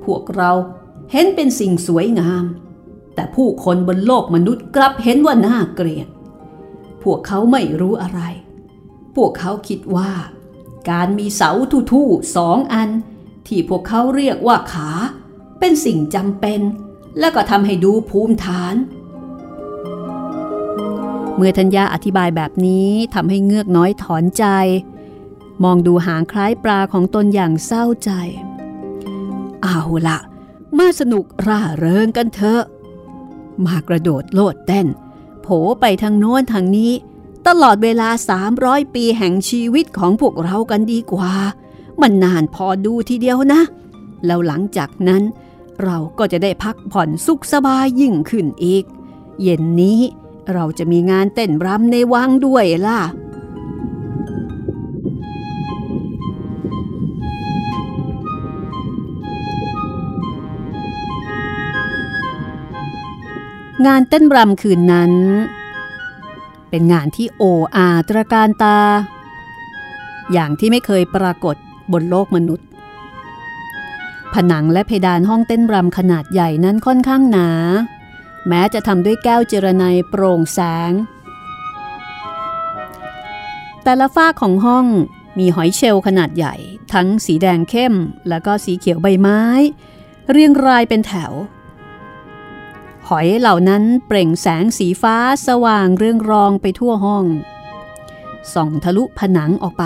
[0.04, 0.52] พวกเรา
[1.12, 2.44] เห็นเป็นสิ่งสวยงาม
[3.14, 6.08] แต่ผู้คนบนโลกมนุษย์กลับเห็นว่าน่าเกลียด
[7.02, 8.20] พวกเขาไม่รู้อะไร
[9.16, 10.12] พวกเขาคิดว่า
[10.90, 11.50] การมีเสา
[11.92, 12.90] ทู่ๆสองอัน
[13.46, 14.90] ที่พวกเขาเรียกว่าขา
[15.58, 16.60] เป็นสิ่งจำเป็น
[17.18, 18.74] และก็ทำให้ดูภูมิฐาน
[21.36, 24.44] เมื่อธัญญาอธิบายแบบนี้ทำให้เงือกน้อยถอนใจ
[25.64, 28.10] มองดูหางคล้ายปลาของตนอย่างเศร้าใจ
[29.62, 30.18] เอาละ
[30.78, 32.62] มาสนุกร่าเริงกันเถอะ
[33.66, 34.86] มากระโดดโลดเต้น
[35.42, 35.48] โผ
[35.80, 36.92] ไปทางโน้นทางนี้
[37.46, 38.08] ตลอดเวลา
[38.52, 41.32] 300 ปีแห่งชีวิตของพวกเรากันดีกว่า
[42.00, 43.62] มันนานพอดูทีเดียวนะ
[44.26, 45.22] แล้วหลังจากนั้น
[45.84, 48.84] เราก็จะได้พักผ่อนสุขสบายยิ่งขึ้นอีก
[49.42, 50.00] เย็นนี้
[50.52, 53.00] เราจะมีงานเต้นรำในวังด้วยล่ะ
[63.86, 65.12] งานเต้นรำคืนนั้น
[66.70, 67.42] เป็นงานที่โอ
[67.76, 68.78] อาตระการตา
[70.32, 71.56] อย่างที่ไม่เคยปรากฏ
[71.92, 72.67] บนโลกมนุษย์
[74.34, 77.50] ผนังและเพดานห้องเต้นรำขนาดใหญ่นั้นค่อนข้างหนา
[78.48, 80.58] แม้จะทำด้วยแก้วเจรไนโปร่งแส
[80.90, 80.92] ง
[83.82, 84.86] แต่ละฝ้าของห้อง
[85.38, 86.54] มีหอยเชลล์ขนาดใหญ่
[86.92, 87.94] ทั้งสีแดงเข้ม
[88.28, 89.40] และก็สีเขียวใบไม้
[90.30, 91.32] เรียงรายเป็นแถว
[93.08, 95.16] หอยเหล่านั้นเปล่งแสงสีฟ้า
[95.46, 97.24] สว่างเรืองรองไปทั่วห้อง
[98.54, 99.84] ส่องทะลุผนังออกไป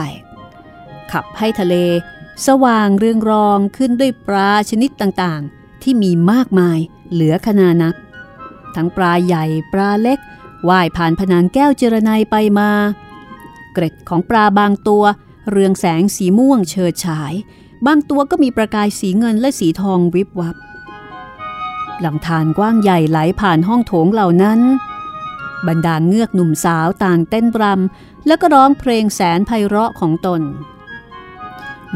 [1.12, 1.74] ขับให้ทะเล
[2.46, 6.78] สว่างเรืองรองขึ้นด้วยปลาชนิดต่างๆ ที่มีมากมาย
[7.12, 7.94] เหลือขนานับ
[8.74, 10.18] ทั้งปลาใหญ่ปลาเล็ก
[10.68, 12.70] ว่ายผ่านผนังแก้วเจรไนไปมา
[13.72, 15.04] เกร็ดของปลาบางตัว
[15.50, 17.32] เรืองแสงสีม่วงเฉิดฉาย
[17.86, 20.56] บางตัวก็มีประกายสีเงินและสีทองวิบวับ
[22.04, 24.60] ลำธารกว้างใหญ่ไหลผ่านห้องโถงเหล่านั้น
[25.66, 30.40] บรรดาเงือกหนุ่มสาวต่างเต้นรำแล้วก็ร้องเพลงแสนไพเราะของตน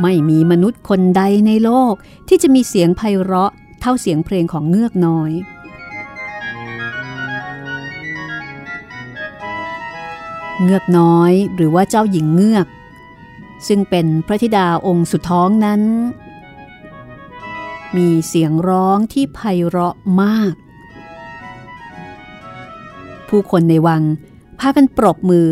[0.03, 1.95] ไม่มีมนุษย์คนใดในโลก
[2.29, 5.33] ที่จะมีเสียงไพเราะเท่าเสียงเพลงของเงือกน้อย
[10.63, 12.67] เงือกน้อยหรือว่าเจ้าหญิงเงือก
[13.67, 15.83] ซึ่งเป็นพระธิดาองค์สุดท้องนั้น
[17.97, 20.55] มีเสียงร้องที่ไพเราะมาก
[23.29, 24.03] ผู้คนในวัง
[24.59, 25.51] พากันปรบมือ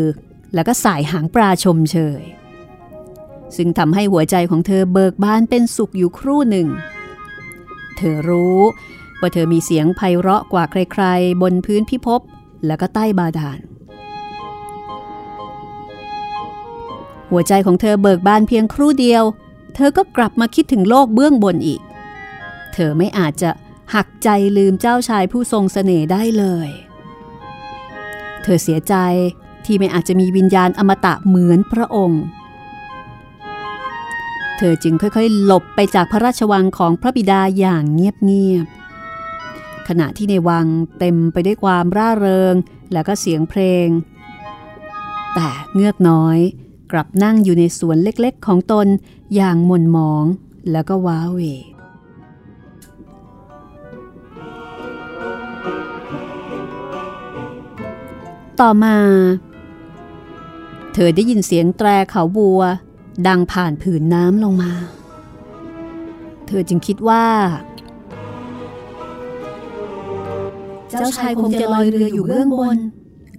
[0.53, 2.21] แล้วก็สายหางปลาชมเชย
[3.57, 6.67] ซึ่งทำให้หัวใจของเธอเบิกบานเป็นสุขอยู่ครู่หนึ่ง
[7.97, 8.59] เธอรู้
[9.19, 12.21] ว่าเธอมีเสียงไพเราะกว่าใครๆ บนพื้นพิภพ
[12.65, 13.59] แล้วก็ใต้บาดาล
[17.31, 19.23] หัวใจของเธอเบิกบานเพียงครู่เดียว
[19.75, 21.81] เธอก็กลับมาคิดถึงโลกเบื้องบนอีก
[22.73, 23.49] เธอไม่อาจจะ
[23.95, 26.69] หักใจลืมเจ้าชายผู้ทรงเสน่ห์ได้เลย
[28.43, 28.95] เธอเสียใจ
[29.65, 32.21] ที่ไม่อาจจะมีวิญญาณอมตะเหมือนพระองค์
[34.57, 40.67] เธอจึงค่อยๆ หลบไปจากพระราชวังของพระบิดาอย่างเงียบๆ ขณะที่ในวัง
[40.99, 42.55] เต็มไปด้วยความร่าเริง
[42.93, 43.87] และก็เสียงเพลง
[45.33, 46.37] แต่เงือกน้อย
[46.91, 48.87] กลับนั่งอยู่ในสวนเล็กๆ ของตน
[49.35, 50.25] อย่างหม่นหมอง
[50.71, 51.39] แล้วก็ว้าเหว
[58.59, 58.97] ต่อมา
[60.93, 62.61] เธอได้ยินเสียงแตรเขาบัว
[63.27, 64.73] ดังผ่านผืนน้ำลงมา
[66.47, 67.25] เธอจึงคิดว่า
[70.89, 72.77] เจ้าชายคงจะลอยเรืออยู่เบื้องบน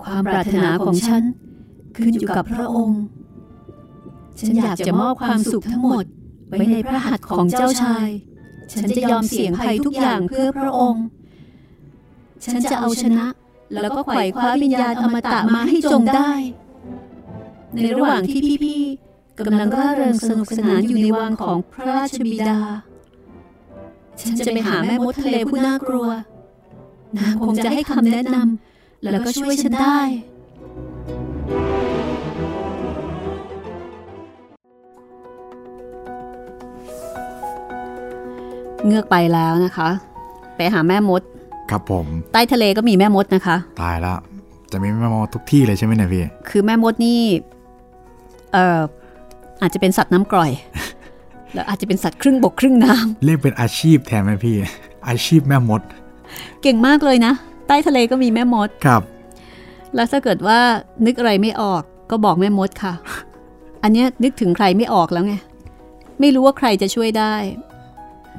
[0.02, 1.22] ความปรารถนาของฉัน
[1.96, 3.02] ขึ้นอยู่กับพระองค์
[4.40, 6.04] ฉันอยากจะมอบความสุขทั้งหมด
[6.48, 8.08] ไว้ในพระหัตถ์ของเจ้าชาย
[8.72, 11.04] ฉันจะยอมเสี่ยงภัยทุกอย่างเพื่อพระองค์
[12.44, 13.26] ฉันจะเอาชนะ
[13.82, 16.32] แล้วก็ไขว่คว้าวิญญาณอมตะมาให้จงได้
[17.74, 19.05] ในระหว่างที่พี่ๆ
[19.38, 22.58] กำลังร่าเริงสนุกสนานอยู่ในวังของพระราชบิดา
[24.20, 26.08] ฉันจะไปหาแม่มดทะเลผู้น่ากลัว
[27.16, 30.00] นางคงจะให้คำแนะนำแล้วก็ช่วยฉันได้
[38.86, 39.90] เงือกไปแล้วนะคะ
[40.56, 41.22] ไปหาแม่มด
[41.70, 44.18] ครับผม ใต้ทะเลก็มีแม่มดนะคะ ตายแล้ว
[44.72, 47.20] จะมีแม่มดทุกที่เลยใช่ไหมเนี่ยพี่ คือแม่มดนี่
[48.52, 48.80] เอ่อ
[49.62, 50.50] อาจจะเป็นสัตว์น้ำกร่อย
[51.54, 52.92] แล้วอาจจะเป็นสัตว์ครึ่งบกครึ่งน้
[53.24, 54.56] เรียกเป็นอาชีพแทนไหมพี่
[55.08, 57.32] อาชีพแม่มดำเก่งมากเลยนะ
[57.66, 59.02] ใต้ทะเลก็มีแม่มดครับ
[59.94, 60.58] แล้วถ้าเกิดว่า
[61.06, 62.92] นึกอะไรไม่ออกก็บอกแม่มดค่ะ
[63.82, 65.34] อันเนี้ยนึกถึงใครไม่ออกแล้วไง
[66.20, 67.34] ไม่รู้ว่าใครจะช่วยได้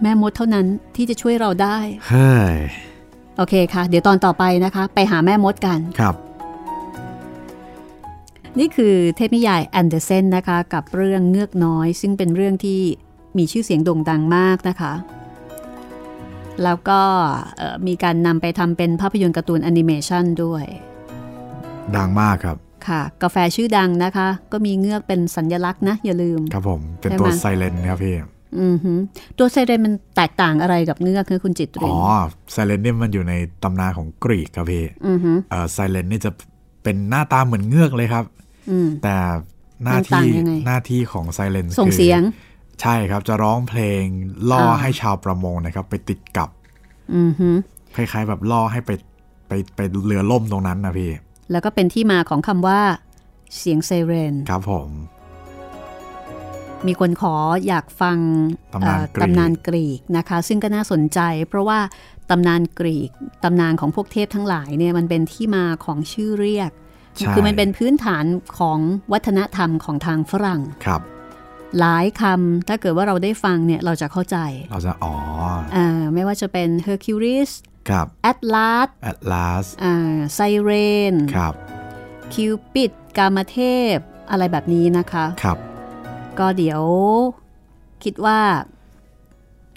[0.02, 0.66] แม่มดเท่านั้น
[0.96, 2.58] ที่จะช่วยเราได้ เฮ้ย
[3.38, 6.16] โอเคค่ะ เดี๋ยวตอนต่อไปนะคะ ไปหาแม่มดกัน ครับ
[8.60, 12.80] นี่คือเทพนิยายแอนเดอร์เซนนะคะกับเรื่องเงือกน้อย ซึ่งเป็นเรื่องที่
[13.38, 14.94] มีชื่อเสียงโด่งดังมากนะคะ
[16.64, 17.00] แล้วก็
[17.58, 20.64] เอ่อมีการนำไปทำเป็นภาพยนตร์การ์ตูนแอนิเมชันด้วย
[21.96, 28.16] ดังมากครับค่ะ กาแฟชื่อดังนะคะ ก็มีเงือกเป็นสัญลักษณ์นะ อย่าลืม ครับผม เป็นใช่ไหมตัวไซเลนครับพี่
[28.60, 29.00] อือหือ
[29.38, 31.98] ตัวไซเรนมันแตกต่างอะไรกับเงือกคือคุณจิตเรอ๋นอ
[32.52, 33.34] ไซเลนเนี่ยมันอยู่ใน
[33.64, 36.32] ตำนานของกรีกครับพี่อือหือเออไซเลนนี่จะ
[36.84, 38.47] เป็นหน้าตาเหมือนเงือกเลยครับอืม
[39.04, 39.16] แต่
[39.84, 42.22] หน้ามันต่างที่ยังไงหน้าที่ของไซเลนส่งเสียง
[42.82, 44.04] ใช่ครับจะร้องเพลง
[44.52, 46.50] ล่ออ่าให้ชาวประมงนะครับ ไปติดกับ
[47.16, 47.50] อือฮึ
[47.96, 48.92] คล้ายๆแบบล่อให้ไป
[49.48, 51.12] ไปไปเรือล่มตรงนั้นนะพี่
[51.52, 52.80] แล้วก็เป็นที่มาของคำว่า
[53.58, 54.90] เสียงไซเรน ครับผม
[56.88, 57.36] มีคนขอ
[57.68, 58.18] อยากฟัง
[58.74, 61.80] ตำนานเอ่อกรีกตำนานกรีกนะคะ ซึ่งก็น่าสนใจ เพราะว่า
[62.30, 63.10] ตำนานกรีก
[63.44, 66.87] ตำนานของพวกเทพทั้งหลายเนี่ยมันเป็นที่มาของชื่อเรียกใช่
[67.36, 68.26] คือมันเป็นพื้นฐาน
[68.60, 68.80] ของ
[69.14, 71.02] วัฒนธรรมของทางฝรั่งครับ
[71.80, 74.38] หลายคำถ้าเกิดว่าเราได้ฟังเนี่ยเราจะเข้าใจ
[74.72, 75.14] เราจะอ๋อ
[75.76, 77.52] อ่าไม่ว่าจะเป็น Hercules
[77.90, 80.72] ครับ Atlas Atlas อ่าไซเร
[81.12, 81.54] นครับ
[82.34, 83.60] คิวปิดกามเท
[83.96, 83.98] พ
[84.32, 85.58] อะไรแบบนี้นะคะ ครับ
[86.40, 86.82] ก็เดี๋ยว
[88.04, 88.40] คิดว่า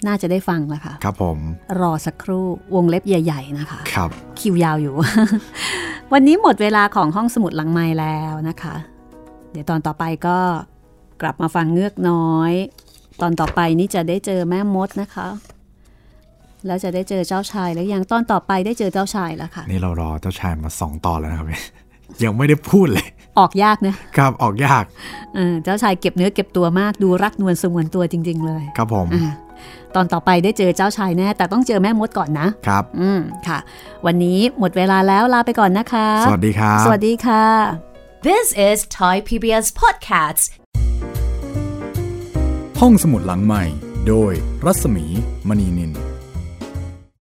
[0.07, 1.37] น่าจะได้ฟังแล้วค่ะ ครับผม
[1.81, 2.45] รอสักครู่
[2.75, 4.93] วงเล็บใหญ่ ๆ นะคะ ครับ คิวยาวอยู่
[6.13, 8.75] วันนี้หมดเวลาของห้องสมุดหลังไม้แล้วนะคะ
[9.51, 10.37] เดี๋ยวตอนต่อไปก็
[11.21, 12.53] กลับมาฟังเงือกน้อย
[13.21, 15.27] ตอนต่อไปนี่จะได้เจอแม่มดนะคะ
[16.65, 21.47] แล้วจะได้เจอเจ้าชายแล้วยังตอนต่อไปได้เจอเจ้าชายแล้วค่ะ นี่เรารอเจ้าชายมาสองตอนแล้วนะครับ
[22.23, 23.07] ยังไม่ได้พูดเลย
[23.39, 24.83] ออกยากนะครับออกยาก
[25.35, 29.31] เออเจ้าชายเก็บเนื้อเก็บตัวมากดูรักนวลสงวนตัวจริง ๆ เลย ครับผมอ่า
[29.95, 33.57] ตอนต่อไปได้เจอเจ้าชายแน่ แต่ต้องเจอแม่มดก่อนนะ ครับ อืมค่ะ
[34.05, 37.45] วันนี้หมดเวลาแล้วลาไปก่อนนะคะ สวัสดีครับ สวัสดีค่ะ
[38.29, 40.43] This is Thai PBS Podcasts.
[42.81, 43.63] ห้องสมุดหลังใหม่
[44.07, 44.33] โดย
[44.65, 45.05] รัศมี
[45.47, 46.10] มณีนิน